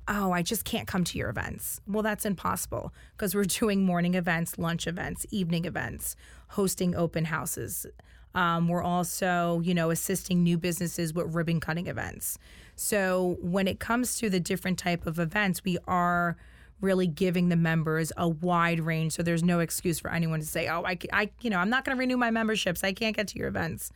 Oh, 0.07 0.31
I 0.31 0.41
just 0.41 0.65
can't 0.65 0.87
come 0.87 1.03
to 1.05 1.17
your 1.17 1.29
events. 1.29 1.79
Well, 1.87 2.03
that's 2.03 2.25
impossible 2.25 2.93
because 3.15 3.35
we're 3.35 3.45
doing 3.45 3.85
morning 3.85 4.15
events, 4.15 4.57
lunch 4.57 4.87
events, 4.87 5.25
evening 5.31 5.65
events, 5.65 6.15
hosting 6.49 6.95
open 6.95 7.25
houses. 7.25 7.85
Um, 8.33 8.67
we're 8.67 8.83
also, 8.83 9.61
you 9.63 9.73
know, 9.73 9.89
assisting 9.89 10.43
new 10.43 10.57
businesses 10.57 11.13
with 11.13 11.35
ribbon 11.35 11.59
cutting 11.59 11.87
events. 11.87 12.37
So 12.75 13.37
when 13.41 13.67
it 13.67 13.79
comes 13.79 14.17
to 14.19 14.29
the 14.29 14.39
different 14.39 14.79
type 14.79 15.05
of 15.05 15.19
events, 15.19 15.63
we 15.63 15.77
are 15.87 16.37
really 16.79 17.07
giving 17.07 17.49
the 17.49 17.55
members 17.55 18.11
a 18.17 18.27
wide 18.27 18.79
range. 18.79 19.13
So 19.13 19.23
there's 19.23 19.43
no 19.43 19.59
excuse 19.59 19.99
for 19.99 20.11
anyone 20.11 20.39
to 20.39 20.45
say, 20.45 20.67
"Oh, 20.67 20.83
I, 20.83 20.97
I 21.13 21.29
you 21.41 21.49
know, 21.49 21.57
I'm 21.57 21.69
not 21.69 21.85
going 21.85 21.95
to 21.95 21.99
renew 21.99 22.17
my 22.17 22.31
memberships. 22.31 22.83
I 22.83 22.93
can't 22.93 23.15
get 23.15 23.27
to 23.29 23.37
your 23.37 23.47
events." 23.47 23.91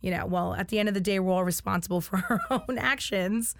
You 0.00 0.12
know, 0.12 0.26
well, 0.26 0.54
at 0.54 0.68
the 0.68 0.78
end 0.78 0.88
of 0.88 0.94
the 0.94 1.00
day, 1.00 1.18
we're 1.18 1.32
all 1.32 1.44
responsible 1.44 2.00
for 2.02 2.24
our 2.28 2.62
own 2.68 2.78
actions. 2.78 3.54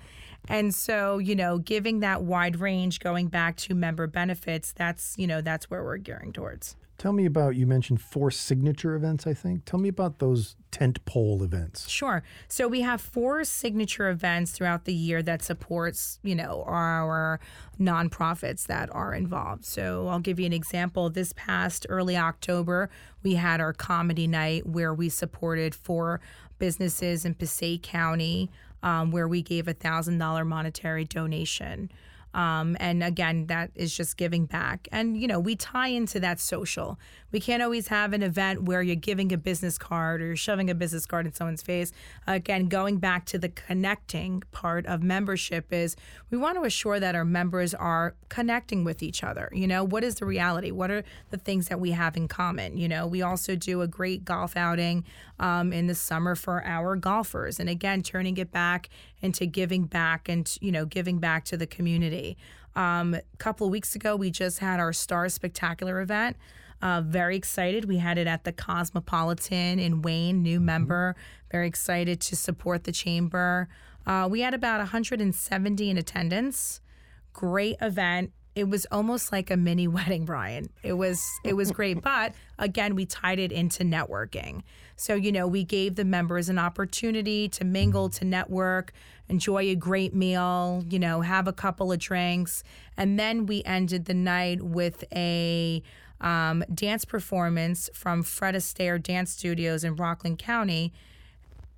And 0.46 0.74
so, 0.74 1.18
you 1.18 1.35
know, 1.35 1.59
giving 1.59 2.01
that 2.01 2.22
wide 2.22 2.57
range, 2.61 3.01
going 3.01 3.29
back 3.29 3.57
to 3.57 3.74
member 3.74 4.07
benefits, 4.07 4.72
that's, 4.72 5.14
you 5.18 5.27
know, 5.27 5.40
that's 5.40 5.70
where 5.70 5.85
we're 5.85 5.98
gearing 5.98 6.33
towards. 6.33 6.77
Tell 6.98 7.12
me 7.12 7.27
about 7.27 7.55
you 7.55 7.64
mentioned 7.64 8.01
four 8.01 8.33
signature 8.33 8.96
events, 8.96 9.24
I 9.24 9.33
think. 9.33 9.64
Tell 9.64 9.79
me 9.79 9.88
about 9.88 10.18
those 10.18 10.57
tent 10.72 11.05
pole 11.05 11.44
events. 11.44 11.88
Sure. 11.88 12.24
So 12.48 12.66
we 12.66 12.81
have 12.81 13.01
four 13.01 13.44
signature 13.44 14.11
events 14.11 14.51
throughout 14.51 14.85
the 14.85 14.92
year 14.92 15.22
that 15.22 15.40
supports, 15.42 16.18
you 16.24 16.35
know, 16.35 16.64
our 16.66 17.38
nonprofits 17.79 18.66
that 18.66 18.92
are 18.92 19.14
involved. 19.14 19.64
So 19.64 20.09
I'll 20.09 20.18
give 20.18 20.40
you 20.40 20.46
an 20.46 20.53
example. 20.53 21.09
This 21.09 21.33
past 21.37 21.87
early 21.88 22.16
October, 22.16 22.90
we 23.22 23.35
had 23.35 23.61
our 23.61 23.72
comedy 23.72 24.27
night 24.27 24.66
where 24.66 24.92
we 24.92 25.09
supported 25.09 25.77
four 25.77 26.20
businesses 26.59 27.24
in 27.24 27.35
Passaic 27.35 27.85
County, 27.85 28.51
um, 28.82 29.10
where 29.10 29.28
we 29.28 29.42
gave 29.42 29.68
a 29.68 29.74
thousand 29.74 30.18
dollar 30.18 30.44
monetary 30.44 31.04
donation. 31.04 31.90
Um, 32.34 32.76
and 32.78 33.02
again, 33.02 33.46
that 33.46 33.70
is 33.74 33.96
just 33.96 34.16
giving 34.16 34.46
back. 34.46 34.86
And, 34.92 35.16
you 35.16 35.26
know, 35.26 35.40
we 35.40 35.56
tie 35.56 35.88
into 35.88 36.20
that 36.20 36.40
social. 36.40 36.98
We 37.32 37.40
can't 37.40 37.62
always 37.62 37.88
have 37.88 38.12
an 38.12 38.22
event 38.22 38.62
where 38.62 38.82
you're 38.82 38.96
giving 38.96 39.32
a 39.32 39.38
business 39.38 39.76
card 39.78 40.22
or 40.22 40.26
you're 40.26 40.36
shoving 40.36 40.70
a 40.70 40.74
business 40.74 41.06
card 41.06 41.26
in 41.26 41.32
someone's 41.32 41.62
face. 41.62 41.92
Again, 42.26 42.68
going 42.68 42.98
back 42.98 43.24
to 43.26 43.38
the 43.38 43.48
connecting 43.48 44.42
part 44.52 44.86
of 44.86 45.02
membership 45.02 45.72
is 45.72 45.96
we 46.30 46.38
want 46.38 46.56
to 46.56 46.64
assure 46.64 47.00
that 47.00 47.14
our 47.14 47.24
members 47.24 47.74
are 47.74 48.14
connecting 48.28 48.84
with 48.84 49.02
each 49.02 49.22
other. 49.22 49.50
You 49.52 49.66
know, 49.66 49.84
what 49.84 50.04
is 50.04 50.16
the 50.16 50.26
reality? 50.26 50.70
What 50.70 50.90
are 50.90 51.04
the 51.30 51.38
things 51.38 51.68
that 51.68 51.80
we 51.80 51.90
have 51.92 52.16
in 52.16 52.28
common? 52.28 52.76
You 52.76 52.88
know, 52.88 53.06
we 53.06 53.22
also 53.22 53.56
do 53.56 53.82
a 53.82 53.86
great 53.86 54.24
golf 54.24 54.56
outing 54.56 55.04
um, 55.38 55.72
in 55.72 55.86
the 55.86 55.94
summer 55.94 56.34
for 56.34 56.64
our 56.64 56.96
golfers. 56.96 57.60
And 57.60 57.68
again, 57.68 58.02
turning 58.02 58.36
it 58.38 58.50
back 58.50 58.88
into 59.20 59.46
giving 59.46 59.84
back 59.84 60.28
and, 60.28 60.56
you 60.60 60.72
know, 60.72 60.84
giving 60.84 61.18
back 61.18 61.44
to 61.46 61.56
the 61.56 61.66
community. 61.66 62.17
Um, 62.76 63.14
a 63.14 63.22
couple 63.38 63.66
of 63.66 63.72
weeks 63.72 63.94
ago, 63.94 64.14
we 64.14 64.31
just 64.31 64.61
had 64.61 64.78
our 64.81 64.92
Star 64.92 65.28
Spectacular 65.28 66.00
event. 66.00 66.37
Uh, 66.81 67.00
very 67.00 67.37
excited. 67.37 67.87
We 67.87 67.98
had 67.98 68.18
it 68.18 68.26
at 68.26 68.44
the 68.44 68.52
Cosmopolitan 68.52 69.78
in 69.78 70.02
Wayne, 70.02 70.42
new 70.42 70.61
member. 70.61 71.16
Very 71.50 71.66
excited 71.66 72.20
to 72.20 72.37
support 72.37 72.85
the 72.85 72.92
chamber. 72.92 73.68
Uh, 74.07 74.28
we 74.31 74.40
had 74.40 74.54
about 74.54 74.78
170 74.78 75.90
in 75.90 75.98
attendance. 75.98 76.81
Great 77.33 77.76
event. 77.81 78.33
It 78.54 78.68
was 78.68 78.87
almost 78.90 79.33
like 79.33 79.50
a 79.50 79.57
mini 79.57 79.87
wedding, 79.96 80.24
Brian. 80.24 80.68
It 80.83 80.94
was 80.94 81.22
it 81.44 81.54
was 81.54 81.70
great, 81.72 82.00
but 82.02 82.33
again, 82.59 82.94
we 82.94 83.07
tied 83.07 83.38
it 83.38 83.52
into 83.52 83.85
networking. 83.85 84.62
So 84.96 85.14
you 85.14 85.33
know, 85.33 85.46
we 85.46 85.64
gave 85.64 85.96
the 85.96 86.04
members 86.04 86.48
an 86.48 86.59
opportunity 86.59 87.48
to 87.50 87.64
mingle, 87.64 88.09
to 88.11 88.24
network, 88.24 88.92
enjoy 89.28 89.62
a 89.62 89.74
great 89.74 90.14
meal, 90.14 90.84
you 90.88 90.98
know, 90.98 91.20
have 91.20 91.48
a 91.48 91.52
couple 91.52 91.92
of 91.92 91.98
drinks, 91.98 92.62
and 92.96 93.18
then 93.18 93.46
we 93.46 93.62
ended 93.64 94.06
the 94.06 94.14
night 94.14 94.62
with 94.62 95.04
a 95.12 95.82
um, 96.20 96.64
dance 96.72 97.04
performance 97.04 97.88
from 97.94 98.22
Fred 98.22 98.54
Astaire 98.54 99.02
Dance 99.02 99.30
Studios 99.32 99.84
in 99.84 99.96
Rockland 99.96 100.38
County. 100.38 100.92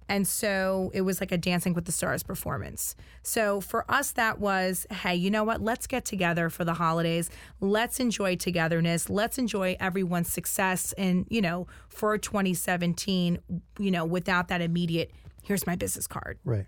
And 0.09 0.27
so 0.27 0.91
it 0.93 1.03
was 1.03 1.21
like 1.21 1.31
a 1.31 1.39
Dancing 1.39 1.73
with 1.73 1.85
the 1.85 1.93
Stars 1.93 2.25
performance. 2.25 2.97
So 3.23 3.61
for 3.61 3.89
us, 3.89 4.11
that 4.13 4.41
was 4.41 4.85
hey, 4.91 5.15
you 5.15 5.31
know 5.31 5.45
what? 5.45 5.63
Let's 5.63 5.87
get 5.87 6.05
together 6.05 6.51
for 6.51 6.65
the 6.65 6.75
holidays. 6.75 7.31
Let's 7.61 8.01
enjoy 8.01 8.35
togetherness. 8.35 9.09
Let's 9.09 9.39
enjoy 9.39 9.77
everyone's 9.79 10.33
success. 10.33 10.93
And, 10.95 11.27
you 11.31 11.41
know, 11.41 11.69
for 11.89 12.19
2017, 12.19 13.39
you 13.79 13.91
know, 13.93 14.05
without 14.05 14.49
that 14.49 14.61
immediate, 14.61 15.13
here's 15.45 15.65
my 15.65 15.77
business 15.77 16.09
card. 16.09 16.41
Right. 16.45 16.67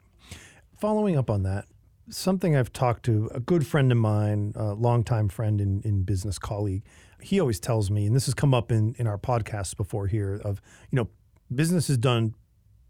Following 0.82 1.16
up 1.16 1.30
on 1.30 1.44
that, 1.44 1.66
something 2.10 2.56
I've 2.56 2.72
talked 2.72 3.04
to 3.04 3.30
a 3.32 3.38
good 3.38 3.64
friend 3.64 3.92
of 3.92 3.98
mine, 3.98 4.52
a 4.56 4.74
longtime 4.74 5.28
friend 5.28 5.60
and 5.60 5.84
in, 5.84 5.98
in 5.98 6.02
business 6.02 6.40
colleague, 6.40 6.82
he 7.20 7.38
always 7.38 7.60
tells 7.60 7.88
me, 7.88 8.04
and 8.04 8.16
this 8.16 8.24
has 8.24 8.34
come 8.34 8.52
up 8.52 8.72
in, 8.72 8.96
in 8.98 9.06
our 9.06 9.16
podcasts 9.16 9.76
before 9.76 10.08
here, 10.08 10.40
of, 10.44 10.60
you 10.90 10.96
know, 10.96 11.08
business 11.54 11.88
is 11.88 11.98
done 11.98 12.34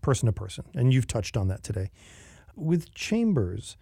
person 0.00 0.24
to 0.24 0.32
person. 0.32 0.64
And 0.74 0.90
you've 0.90 1.06
touched 1.06 1.36
on 1.36 1.48
that 1.48 1.62
today. 1.62 1.90
With 2.56 2.94
chambers, 2.94 3.76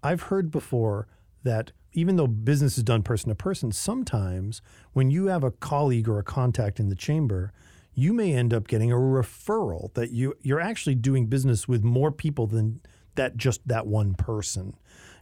I've 0.00 0.22
heard 0.22 0.52
before 0.52 1.08
that 1.42 1.72
even 1.92 2.14
though 2.14 2.28
business 2.28 2.78
is 2.78 2.84
done 2.84 3.02
person 3.02 3.30
to 3.30 3.34
person, 3.34 3.72
sometimes 3.72 4.62
when 4.92 5.10
you 5.10 5.26
have 5.26 5.42
a 5.42 5.50
colleague 5.50 6.08
or 6.08 6.20
a 6.20 6.24
contact 6.24 6.78
in 6.78 6.88
the 6.88 6.94
chamber, 6.94 7.52
you 7.94 8.12
may 8.12 8.32
end 8.32 8.54
up 8.54 8.68
getting 8.68 8.92
a 8.92 8.96
referral 8.96 9.92
that 9.94 10.12
you 10.12 10.34
you're 10.40 10.60
actually 10.60 10.94
doing 10.94 11.26
business 11.26 11.66
with 11.66 11.82
more 11.82 12.12
people 12.12 12.46
than 12.46 12.80
that 13.16 13.36
just 13.36 13.66
that 13.66 13.86
one 13.86 14.14
person. 14.14 14.74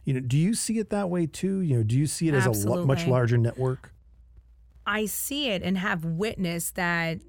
You 0.05 0.15
know, 0.15 0.19
do 0.19 0.37
you 0.37 0.53
see 0.53 0.79
it 0.79 0.89
that 0.89 1.09
way 1.09 1.25
too? 1.25 1.61
You 1.61 1.77
know, 1.77 1.83
do 1.83 1.97
you 1.97 2.07
see 2.07 2.27
it 2.27 2.33
as 2.33 2.45
Absolutely. 2.45 2.83
a 2.83 2.85
much 2.85 3.07
larger 3.07 3.37
network? 3.37 3.93
I 4.85 5.05
see 5.05 5.49
it 5.49 5.63
and 5.63 5.77
have 5.77 6.03
witnessed 6.03 6.75
that 6.75 7.19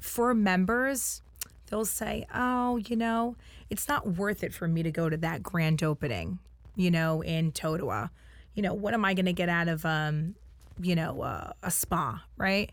for 0.00 0.34
members, 0.34 1.22
they'll 1.66 1.86
say, 1.86 2.26
"Oh, 2.34 2.76
you 2.76 2.96
know, 2.96 3.36
it's 3.70 3.88
not 3.88 4.16
worth 4.16 4.44
it 4.44 4.52
for 4.52 4.68
me 4.68 4.82
to 4.82 4.90
go 4.90 5.08
to 5.08 5.16
that 5.16 5.42
grand 5.42 5.82
opening, 5.82 6.38
you 6.74 6.90
know, 6.90 7.22
in 7.22 7.52
Totowa. 7.52 8.10
You 8.54 8.62
know, 8.62 8.74
what 8.74 8.92
am 8.92 9.04
I 9.04 9.14
going 9.14 9.26
to 9.26 9.32
get 9.32 9.48
out 9.48 9.68
of 9.68 9.84
um, 9.86 10.34
you 10.80 10.94
know, 10.94 11.22
uh, 11.22 11.52
a 11.62 11.70
spa, 11.70 12.22
right?" 12.36 12.70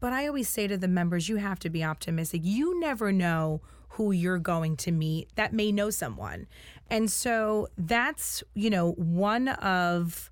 But 0.00 0.12
I 0.12 0.26
always 0.26 0.48
say 0.48 0.66
to 0.66 0.76
the 0.76 0.88
members, 0.88 1.28
you 1.28 1.36
have 1.36 1.58
to 1.60 1.70
be 1.70 1.82
optimistic. 1.82 2.42
You 2.44 2.78
never 2.78 3.12
know 3.12 3.60
who 3.96 4.12
you're 4.12 4.38
going 4.38 4.76
to 4.76 4.92
meet 4.92 5.28
that 5.36 5.52
may 5.52 5.72
know 5.72 5.90
someone. 5.90 6.46
And 6.90 7.10
so 7.10 7.68
that's, 7.78 8.44
you 8.54 8.70
know, 8.70 8.92
one 8.92 9.48
of 9.48 10.30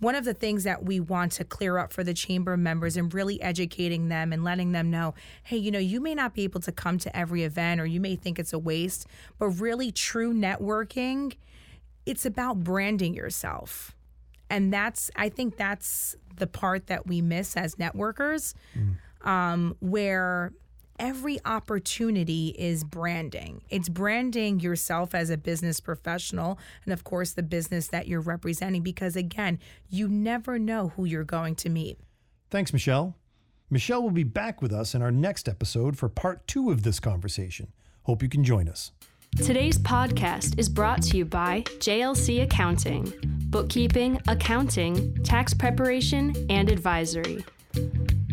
one 0.00 0.14
of 0.14 0.24
the 0.24 0.34
things 0.34 0.62
that 0.62 0.84
we 0.84 1.00
want 1.00 1.32
to 1.32 1.42
clear 1.42 1.76
up 1.76 1.92
for 1.92 2.04
the 2.04 2.14
chamber 2.14 2.56
members 2.56 2.96
and 2.96 3.12
really 3.12 3.42
educating 3.42 4.08
them 4.08 4.32
and 4.32 4.44
letting 4.44 4.70
them 4.72 4.90
know 4.90 5.14
hey, 5.42 5.56
you 5.56 5.70
know, 5.70 5.78
you 5.78 6.00
may 6.00 6.14
not 6.14 6.34
be 6.34 6.44
able 6.44 6.60
to 6.60 6.70
come 6.70 6.98
to 6.98 7.16
every 7.16 7.42
event 7.42 7.80
or 7.80 7.86
you 7.86 8.00
may 8.00 8.14
think 8.14 8.38
it's 8.38 8.52
a 8.52 8.58
waste, 8.58 9.06
but 9.38 9.48
really 9.48 9.90
true 9.90 10.32
networking, 10.32 11.34
it's 12.06 12.24
about 12.24 12.62
branding 12.62 13.14
yourself. 13.14 13.96
And 14.50 14.72
that's, 14.72 15.10
I 15.16 15.28
think 15.28 15.56
that's 15.56 16.14
the 16.36 16.46
part 16.46 16.86
that 16.86 17.06
we 17.06 17.20
miss 17.20 17.56
as 17.56 17.74
networkers, 17.74 18.54
um, 19.22 19.76
where 19.80 20.52
every 20.98 21.38
opportunity 21.44 22.54
is 22.58 22.84
branding. 22.84 23.62
It's 23.70 23.88
branding 23.88 24.60
yourself 24.60 25.14
as 25.14 25.30
a 25.30 25.36
business 25.36 25.80
professional 25.80 26.58
and, 26.84 26.92
of 26.92 27.04
course, 27.04 27.32
the 27.32 27.42
business 27.42 27.88
that 27.88 28.08
you're 28.08 28.20
representing, 28.20 28.82
because 28.82 29.16
again, 29.16 29.58
you 29.88 30.08
never 30.08 30.58
know 30.58 30.88
who 30.96 31.04
you're 31.04 31.24
going 31.24 31.54
to 31.56 31.68
meet. 31.68 31.98
Thanks, 32.50 32.72
Michelle. 32.72 33.16
Michelle 33.70 34.02
will 34.02 34.10
be 34.10 34.24
back 34.24 34.62
with 34.62 34.72
us 34.72 34.94
in 34.94 35.02
our 35.02 35.10
next 35.10 35.48
episode 35.48 35.98
for 35.98 36.08
part 36.08 36.46
two 36.46 36.70
of 36.70 36.82
this 36.82 37.00
conversation. 37.00 37.72
Hope 38.04 38.22
you 38.22 38.28
can 38.28 38.42
join 38.42 38.68
us. 38.68 38.92
Today's 39.36 39.78
podcast 39.78 40.58
is 40.58 40.68
brought 40.68 41.02
to 41.02 41.18
you 41.18 41.24
by 41.26 41.62
JLC 41.78 42.42
Accounting, 42.42 43.12
bookkeeping, 43.50 44.20
accounting, 44.26 45.14
tax 45.22 45.52
preparation, 45.52 46.34
and 46.48 46.70
advisory. 46.70 47.44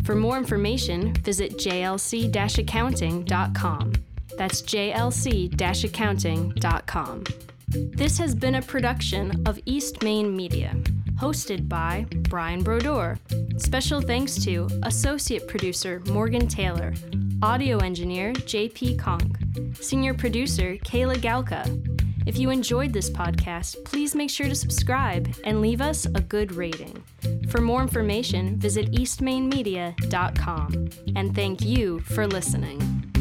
For 0.05 0.13
more 0.13 0.37
information, 0.37 1.13
visit 1.15 1.57
jlc 1.57 2.59
accounting.com. 2.59 3.93
That's 4.37 4.61
jlc 4.61 5.83
accounting.com. 5.83 7.23
This 7.67 8.17
has 8.19 8.35
been 8.35 8.55
a 8.55 8.61
production 8.61 9.41
of 9.47 9.59
East 9.65 10.03
Main 10.03 10.35
Media, 10.35 10.75
hosted 11.15 11.67
by 11.67 12.05
Brian 12.29 12.61
Brodeur. 12.61 13.17
Special 13.57 13.99
thanks 13.99 14.35
to 14.43 14.67
Associate 14.83 15.47
Producer 15.47 16.03
Morgan 16.11 16.47
Taylor, 16.47 16.93
Audio 17.41 17.79
Engineer 17.79 18.31
JP 18.33 18.99
Kong, 18.99 19.73
Senior 19.81 20.13
Producer 20.13 20.77
Kayla 20.85 21.15
Galka. 21.15 21.94
If 22.25 22.37
you 22.37 22.49
enjoyed 22.49 22.91
this 22.91 23.09
podcast, 23.09 23.83
please 23.85 24.15
make 24.15 24.29
sure 24.29 24.47
to 24.47 24.55
subscribe 24.55 25.33
and 25.43 25.61
leave 25.61 25.81
us 25.81 26.05
a 26.05 26.21
good 26.21 26.51
rating. 26.51 27.03
For 27.49 27.61
more 27.61 27.81
information, 27.81 28.57
visit 28.57 28.91
eastmainmedia.com. 28.91 30.89
And 31.15 31.35
thank 31.35 31.61
you 31.61 31.99
for 31.99 32.27
listening. 32.27 33.14